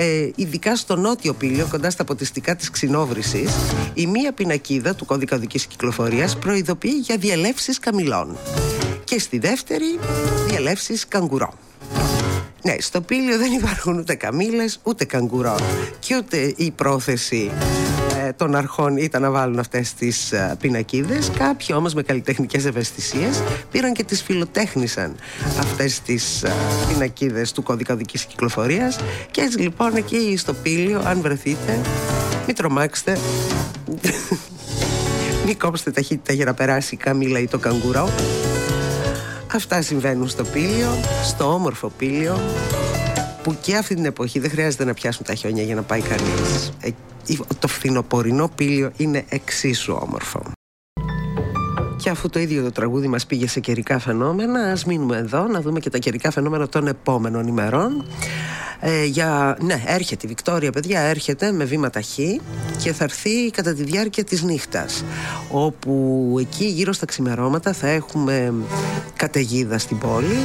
Ε, 0.00 0.30
ειδικά 0.34 0.76
στο 0.76 0.96
νότιο 0.96 1.34
πύλιο, 1.34 1.66
κοντά 1.70 1.90
στα 1.90 2.04
ποτιστικά 2.04 2.56
της 2.56 2.70
ξινόβρησης, 2.70 3.50
η 3.94 4.06
μία 4.06 4.32
πινακίδα 4.32 4.94
του 4.94 5.04
κώδικα 5.04 5.36
οδικής 5.36 5.66
κυκλοφορίας 5.66 6.38
προειδοποιεί 6.38 7.00
για 7.02 7.16
διελεύσεις 7.16 7.78
καμιλών. 7.78 8.36
Και 9.04 9.18
στη 9.18 9.38
δεύτερη, 9.38 9.98
διελεύσεις 10.46 11.08
καγκουρό. 11.08 11.54
Ναι, 12.62 12.76
στο 12.78 13.00
πύλιο 13.00 13.38
δεν 13.38 13.52
υπάρχουν 13.52 13.98
ούτε 13.98 14.14
καμίλες, 14.14 14.80
ούτε 14.82 15.04
καγκουρό. 15.04 15.56
Και 15.98 16.16
ούτε 16.16 16.54
η 16.56 16.70
πρόθεση 16.70 17.50
ε, 17.54 17.97
των 18.38 18.54
αρχών 18.54 18.96
ήταν 18.96 19.22
να 19.22 19.30
βάλουν 19.30 19.58
αυτές 19.58 19.94
τις 19.94 20.32
ε, 20.32 20.56
πινακίδες. 20.60 21.30
Κάποιοι 21.38 21.66
όμως 21.78 21.94
με 21.94 22.02
καλλιτεχνικές 22.02 22.64
ευαισθησίες 22.64 23.42
πήραν 23.70 23.92
και 23.92 24.04
τις 24.04 24.22
φιλοτέχνησαν 24.22 25.14
αυτές 25.58 26.00
τις 26.00 26.42
ε, 26.42 26.52
πινακίδες 26.88 27.52
του 27.52 27.62
κώδικα 27.62 27.94
οδικής 27.94 28.24
κυκλοφορίας. 28.24 28.98
Και 29.30 29.40
έτσι 29.40 29.58
λοιπόν 29.58 29.96
εκεί 29.96 30.36
στο 30.36 30.52
πύλιο, 30.52 31.02
αν 31.04 31.20
βρεθείτε, 31.20 31.80
μην 32.46 32.54
τρομάξετε. 32.54 33.18
μην 35.46 35.58
κόψετε 35.58 35.90
ταχύτητα 35.90 36.32
για 36.32 36.44
να 36.44 36.54
περάσει 36.54 36.94
η 36.94 36.96
καμίλα 36.96 37.38
ή 37.38 37.46
το 37.46 37.58
καγκουρό. 37.58 38.10
Αυτά 39.54 39.82
συμβαίνουν 39.82 40.28
στο 40.28 40.44
πύλιο, 40.44 40.88
στο 41.24 41.52
όμορφο 41.52 41.92
πύλιο 41.96 42.40
που 43.42 43.56
και 43.60 43.76
αυτή 43.76 43.94
την 43.94 44.04
εποχή 44.04 44.38
δεν 44.38 44.50
χρειάζεται 44.50 44.84
να 44.84 44.94
πιάσουν 44.94 45.24
τα 45.24 45.34
χιόνια 45.34 45.62
για 45.62 45.74
να 45.74 45.82
πάει 45.82 46.00
κανείς. 46.00 46.72
Ε, 47.28 47.54
το 47.58 47.68
φθινοπορεινό 47.68 48.50
πύλιο 48.54 48.90
είναι 48.96 49.24
εξίσου 49.28 49.98
όμορφο. 50.02 50.42
Και 51.96 52.10
αφού 52.10 52.28
το 52.28 52.38
ίδιο 52.38 52.62
το 52.62 52.72
τραγούδι 52.72 53.08
μας 53.08 53.26
πήγε 53.26 53.48
σε 53.48 53.60
καιρικά 53.60 53.98
φαινόμενα, 53.98 54.60
ας 54.60 54.84
μείνουμε 54.84 55.16
εδώ 55.16 55.46
να 55.46 55.60
δούμε 55.60 55.80
και 55.80 55.90
τα 55.90 55.98
καιρικά 55.98 56.30
φαινόμενα 56.30 56.68
των 56.68 56.86
επόμενων 56.86 57.46
ημερών. 57.46 58.04
Ε, 58.80 59.04
για, 59.04 59.56
ναι, 59.60 59.82
έρχεται 59.86 60.26
η 60.26 60.28
Βικτόρια, 60.28 60.72
παιδιά, 60.72 61.00
έρχεται 61.00 61.52
με 61.52 61.64
βήμα 61.64 61.90
ταχύ 61.90 62.40
και 62.82 62.92
θα 62.92 63.04
έρθει 63.04 63.50
κατά 63.50 63.74
τη 63.74 63.82
διάρκεια 63.82 64.24
της 64.24 64.42
νύχτας 64.42 65.04
όπου 65.50 66.36
εκεί 66.40 66.64
γύρω 66.64 66.92
στα 66.92 67.06
ξημερώματα 67.06 67.72
θα 67.72 67.88
έχουμε 67.88 68.54
καταιγίδα 69.16 69.78
στην 69.78 69.98
πόλη 69.98 70.38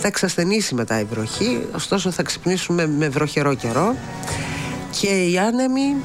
θα 0.00 0.06
εξασθενήσει 0.06 0.74
μετά 0.74 1.00
η 1.00 1.04
βροχή 1.04 1.60
ωστόσο 1.74 2.10
θα 2.10 2.22
ξυπνήσουμε 2.22 2.86
με 2.86 3.08
βροχερό 3.08 3.54
καιρό 3.54 3.94
και 5.00 5.24
οι 5.30 5.38
άνεμοι 5.38 5.96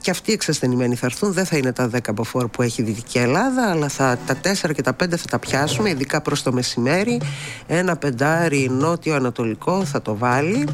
και 0.00 0.10
αυτοί 0.10 0.32
εξασθενημένοι 0.32 0.94
θα 0.94 1.06
έρθουν. 1.06 1.32
Δεν 1.32 1.44
θα 1.44 1.56
είναι 1.56 1.72
τα 1.72 1.90
10 1.94 1.98
μποφόρ 2.14 2.48
που 2.48 2.62
έχει 2.62 2.82
η 2.82 2.84
Δυτική 2.84 3.18
Ελλάδα, 3.18 3.70
αλλά 3.70 3.88
θα, 3.88 4.18
τα 4.26 4.40
4 4.64 4.70
και 4.74 4.82
τα 4.82 4.96
5 5.04 5.08
θα 5.08 5.28
τα 5.30 5.38
πιάσουμε, 5.38 5.90
ειδικά 5.90 6.20
προς 6.20 6.42
το 6.42 6.52
μεσημέρι. 6.52 7.20
Ένα 7.66 7.96
πεντάρι 7.96 8.68
νότιο-ανατολικό 8.70 9.84
θα 9.84 10.02
το 10.02 10.16
βάλει. 10.16 10.68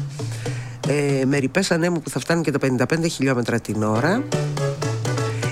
Ε, 0.87 1.25
με 1.25 1.37
ρηπές 1.37 1.71
ανέμου 1.71 2.01
που 2.01 2.09
θα 2.09 2.19
φτάνουν 2.19 2.43
και 2.43 2.51
τα 2.51 2.85
55 2.89 3.09
χιλιόμετρα 3.09 3.59
την 3.59 3.83
ώρα. 3.83 4.23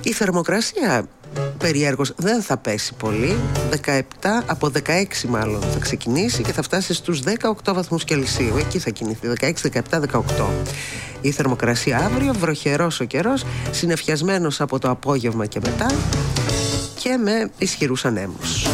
Η 0.03 0.11
θερμοκρασία 0.11 1.07
περιέργως 1.57 2.13
δεν 2.15 2.41
θα 2.41 2.57
πέσει 2.57 2.93
πολύ 2.93 3.37
17 3.85 3.99
από 4.45 4.71
16 4.85 5.03
μάλλον 5.27 5.61
θα 5.61 5.79
ξεκινήσει 5.79 6.43
και 6.43 6.51
θα 6.51 6.61
φτάσει 6.61 6.93
στους 6.93 7.21
18 7.63 7.73
βαθμούς 7.73 8.03
Κελσίου 8.03 8.57
εκεί 8.57 8.79
θα 8.79 8.89
κινηθεί 8.89 9.27
16, 9.39 9.51
17, 9.71 10.01
18 10.11 10.21
η 11.27 11.31
θερμοκρασία 11.31 11.97
αύριο 11.97 12.33
βροχερός 12.33 12.99
ο 12.99 13.03
καιρός 13.03 13.45
συνεφιασμένος 13.71 14.61
από 14.61 14.79
το 14.79 14.89
απόγευμα 14.89 15.45
και 15.45 15.59
μετά 15.63 15.85
και 16.99 17.17
με 17.17 17.49
ισχυρούς 17.57 18.05
ανέμους. 18.05 18.67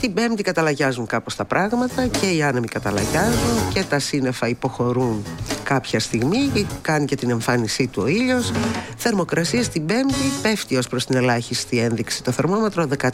Την 0.00 0.14
Πέμπτη 0.14 0.42
καταλαγιάζουν 0.42 1.06
κάπως 1.06 1.36
τα 1.36 1.44
πράγματα 1.44 2.06
και 2.06 2.26
οι 2.26 2.42
άνεμοι 2.42 2.66
καταλαγιάζουν 2.66 3.72
και 3.72 3.82
τα 3.82 3.98
σύννεφα 3.98 4.48
υποχωρούν 4.48 5.24
κάποια 5.68 6.00
στιγμή 6.00 6.66
κάνει 6.82 7.04
και 7.04 7.16
την 7.16 7.30
εμφάνισή 7.30 7.86
του 7.86 8.02
ο 8.04 8.06
ήλιος. 8.06 8.52
Θερμοκρασία 8.96 9.62
στην 9.62 9.86
Πέμπτη 9.86 10.30
πέφτει 10.42 10.76
ως 10.76 10.88
προς 10.88 11.06
την 11.06 11.16
ελάχιστη 11.16 11.78
ένδειξη 11.78 12.22
το 12.22 12.32
θερμόμετρο 12.32 12.88
14 12.98 13.08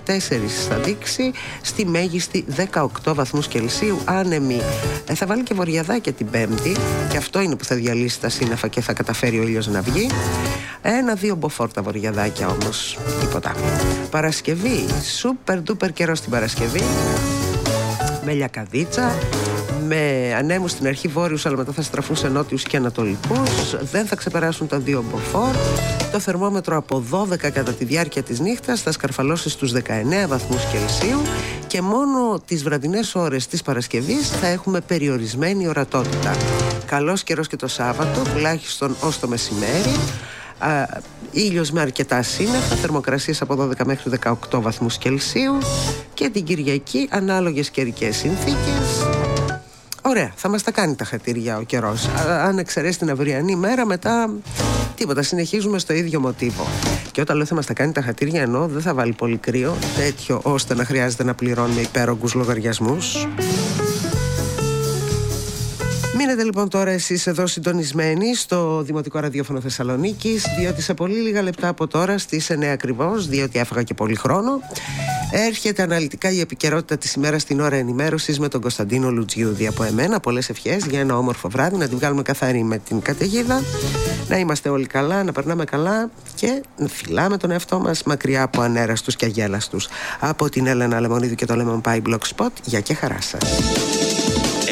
θα 0.69 0.77
δείξει 0.77 1.33
στη 1.63 1.87
μέγιστη 1.87 2.45
18 2.73 2.87
βαθμούς 3.15 3.49
Κελσίου 3.49 3.99
άνεμοι 4.05 4.61
ε, 5.07 5.15
θα 5.15 5.27
βάλει 5.27 5.43
και 5.43 5.55
βορειαδάκια 5.55 6.13
την 6.13 6.31
Πέμπτη 6.31 6.77
και 7.11 7.17
αυτό 7.17 7.41
είναι 7.41 7.57
που 7.57 7.65
θα 7.65 7.75
διαλύσει 7.75 8.21
τα 8.21 8.29
σύννεφα 8.29 8.69
και 8.69 8.81
θα 8.81 8.93
καταφέρει 8.93 9.39
ο 9.39 9.43
ήλιος 9.43 9.67
να 9.67 9.81
βγει. 9.81 10.07
Ένα-δύο 10.83 11.35
μποφόρτα 11.35 11.83
βορειαδάκια 11.83 12.49
όμως 12.49 12.99
τίποτα. 13.21 13.55
Παρασκευή 14.11 14.87
σούπερ 15.17 15.61
ντούπερ 15.61 15.93
καιρό 15.93 16.15
στην 16.15 16.31
Παρασκευή. 16.31 16.83
Με 18.25 18.33
λιακαδίτσα 18.33 19.13
με 19.87 20.35
ανέμους 20.39 20.71
στην 20.71 20.87
αρχή 20.87 21.09
βόρειους 21.09 21.47
αλλά 21.47 21.57
μετά 21.57 21.73
θα 21.73 21.83
στραφούν 21.83 22.17
σε 22.17 22.29
νότιους 22.29 22.63
και 22.63 22.77
ανατολικούς. 22.77 23.77
Δεν 23.91 24.07
θα 24.07 24.17
ξεπεράσουν 24.17 24.67
τα 24.67 24.79
δύο 24.79 25.05
μποφόρ. 25.11 25.55
Το 26.13 26.19
θερμόμετρο 26.19 26.77
από 26.77 27.05
12 27.11 27.37
κατά 27.37 27.73
τη 27.73 27.85
διάρκεια 27.85 28.23
της 28.23 28.41
νύχτας 28.41 28.81
θα 28.81 28.93
σκαρφαλώσει 28.93 29.51
στους 29.51 29.73
19 29.73 30.29
βαθμούς 30.29 30.65
Κελσίου 30.73 31.21
και 31.67 31.83
μόνο 31.83 32.41
τις 32.45 32.63
βραδινές 32.63 33.15
ώρες 33.15 33.47
της 33.47 33.63
Παρασκευής 33.63 34.29
θα 34.29 34.47
έχουμε 34.47 34.81
περιορισμένη 34.81 35.69
ορατότητα. 35.69 36.37
Καλός 36.87 37.23
καιρός 37.23 37.47
και 37.47 37.57
το 37.57 37.67
Σάββατο 37.67 38.23
τουλάχιστον 38.35 38.97
ως 39.01 39.19
το 39.19 39.29
μεσημέρι. 39.29 39.95
Α, 40.59 40.69
ήλιος 41.31 41.71
με 41.71 41.81
αρκετά 41.81 42.23
σύννεφα, 42.23 42.75
θερμοκρασίες 42.75 43.43
από 43.43 43.55
12 43.55 43.85
μέχρι 43.85 44.11
18 44.51 44.61
βαθμούς 44.61 44.99
Κελσίου 44.99 45.59
και 46.15 46.29
την 46.29 46.45
Κυριακή 46.45 47.09
ανάλογες 47.11 47.71
καιρικές 47.71 48.17
συνθήκες 48.17 48.84
Ωραία, 50.07 50.33
θα 50.37 50.49
μας 50.49 50.63
τα 50.63 50.71
κάνει 50.71 50.95
τα 50.95 51.05
χατήρια 51.05 51.57
ο 51.57 51.63
καιρός. 51.63 52.09
Αν 52.29 52.59
εξαιρέσει 52.59 52.99
την 52.99 53.11
αυριανή 53.11 53.57
μέρα 53.57 53.87
μετά 53.87 54.31
τίποτα, 54.95 55.23
συνεχίζουμε 55.23 55.79
στο 55.79 55.93
ίδιο 55.93 56.21
μοτίβο. 56.21 56.67
Και 57.13 57.21
όταν 57.21 57.37
λέω 57.37 57.47
θα 57.47 57.55
μας 57.55 57.67
τα 57.67 57.73
κάνει 57.73 57.93
τα 57.93 58.03
χατήρια 58.03 58.43
ενώ 58.43 58.67
δεν 58.67 58.83
θα 58.83 58.95
βάλει 58.95 59.13
πολύ 59.13 59.37
κρύο 59.37 59.77
Τέτοιο 59.97 60.41
ώστε 60.43 60.75
να 60.75 60.85
χρειάζεται 60.85 61.25
να 61.25 61.35
πληρώνουμε 61.35 61.81
υπέρογκους 61.81 62.35
λογαριασμούς. 62.35 63.27
Μείνετε 66.17 66.45
λοιπόν 66.45 66.69
τώρα 66.69 66.91
εσείς 66.91 67.27
εδώ 67.27 67.47
συντονισμένοι 67.47 68.35
στο 68.35 68.83
Δημοτικό 68.83 69.19
Ραδιόφωνο 69.19 69.61
Θεσσαλονίκης 69.61 70.45
διότι 70.59 70.83
σε 70.83 70.95
πολύ 70.95 71.17
λίγα 71.17 71.43
λεπτά 71.43 71.69
από 71.69 71.87
τώρα 71.87 72.19
στις 72.19 72.51
9 72.53 72.65
ακριβώς 72.65 73.29
διότι 73.29 73.59
έφαγα 73.59 73.83
και 73.83 73.95
πολύ 73.95 74.15
χρόνο 74.15 74.61
έρχεται 75.35 75.83
αναλυτικά 75.83 76.31
η 76.31 76.41
επικαιρότητα 76.41 76.99
της 76.99 77.15
ημέρας 77.15 77.43
στην 77.43 77.61
ώρα 77.61 77.77
ενημέρωσης 77.77 78.39
με 78.39 78.49
τον 78.49 78.61
Κωνσταντίνο 78.61 79.11
Λουτζιούδη. 79.11 79.67
Από 79.67 79.83
εμένα 79.83 80.21
πολλές 80.21 80.49
ευχές 80.49 80.85
για 80.87 81.01
ένα 81.01 81.19
όμορφο 81.19 81.49
βράδυ. 81.49 81.77
Να 81.77 81.89
την 81.89 81.99
βγάλουμε 81.99 82.23
καθαρή 82.23 82.63
με 82.63 82.79
την 82.79 83.01
καταιγίδα. 83.01 83.63
Να 84.29 84.39
είμαστε 84.39 84.69
όλοι 84.69 84.87
καλά, 84.87 85.23
να 85.25 85.33
περνάμε 85.33 85.65
καλά 85.65 86.11
και 86.35 86.63
να 86.77 86.89
φυλάμε 86.89 87.37
τον 87.37 87.51
εαυτό 87.51 87.79
μας 87.79 88.03
μακριά 88.03 88.43
από 88.43 88.61
ανέραστους 88.61 89.17
και 89.17 89.25
αγέλαστους. 89.25 89.89
Από 90.21 90.49
την 90.49 90.67
Έλενα 90.67 91.01
Λεμονίδη 91.01 91.35
και 91.35 91.47
το 91.47 91.81
Lemon 91.85 91.91
Pie 91.91 92.03
Blog 92.03 92.19
Spot 92.37 92.51
για 92.65 92.81
και 92.81 92.95
χαρά 92.95 93.19
σας 93.21 94.04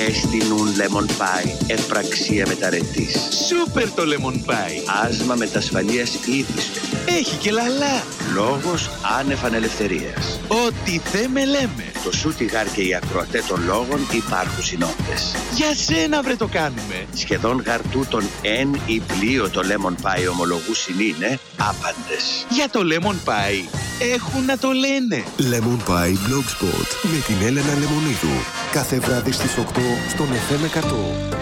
Έστεινουν 0.08 0.68
Lemon 0.76 1.10
Pie, 1.10 1.64
ευπραξία 1.66 2.46
μεταρετής. 2.48 3.28
Σούπερ 3.48 3.90
το 3.90 4.02
Lemon 4.02 4.50
Pie. 4.50 5.06
Άσμα 5.06 5.34
μετασφαλείας 5.34 6.14
είδης. 6.14 6.70
Έχει 7.06 7.36
και 7.36 7.50
λαλά. 7.50 8.04
Λόγος 8.34 8.90
άνευ 9.20 9.44
ανελευθερίας. 9.44 10.40
Ό,τι 10.48 10.98
θέμε 10.98 11.44
λέμε. 11.44 11.91
Το 12.04 12.12
Σούτιγαρ 12.12 12.66
και 12.72 12.82
οι 12.82 12.94
ακροατέ 12.94 13.42
των 13.48 13.64
λόγων 13.64 14.00
υπάρχουν 14.12 14.62
συνόντες. 14.62 15.34
Για 15.54 15.74
σένα 15.74 16.22
βρε 16.22 16.36
το 16.36 16.46
κάνουμε. 16.46 17.06
Σχεδόν 17.14 17.62
γαρτού 17.66 18.06
των 18.08 18.24
εν 18.42 18.80
ή 18.86 19.00
πλοίο 19.00 19.50
το 19.50 19.60
Lemon 19.64 20.06
Pie 20.06 20.30
ομολογού 20.32 20.72
είναι 21.00 21.38
άπαντες. 21.58 22.46
Για 22.48 22.68
το 22.70 22.80
Lemon 22.90 23.28
Pie 23.28 23.78
έχουν 24.14 24.44
να 24.44 24.58
το 24.58 24.68
λένε. 24.70 25.24
Lemon 25.38 25.90
Pie 25.90 26.12
Blogspot 26.12 26.88
με 27.02 27.18
την 27.26 27.46
Έλενα 27.46 27.74
Λεμονίδου. 27.78 28.36
Κάθε 28.72 28.98
βράδυ 28.98 29.32
στις 29.32 29.56
8 29.56 29.62
στον 30.08 30.26
FM 30.26 30.78
100. 31.34 31.41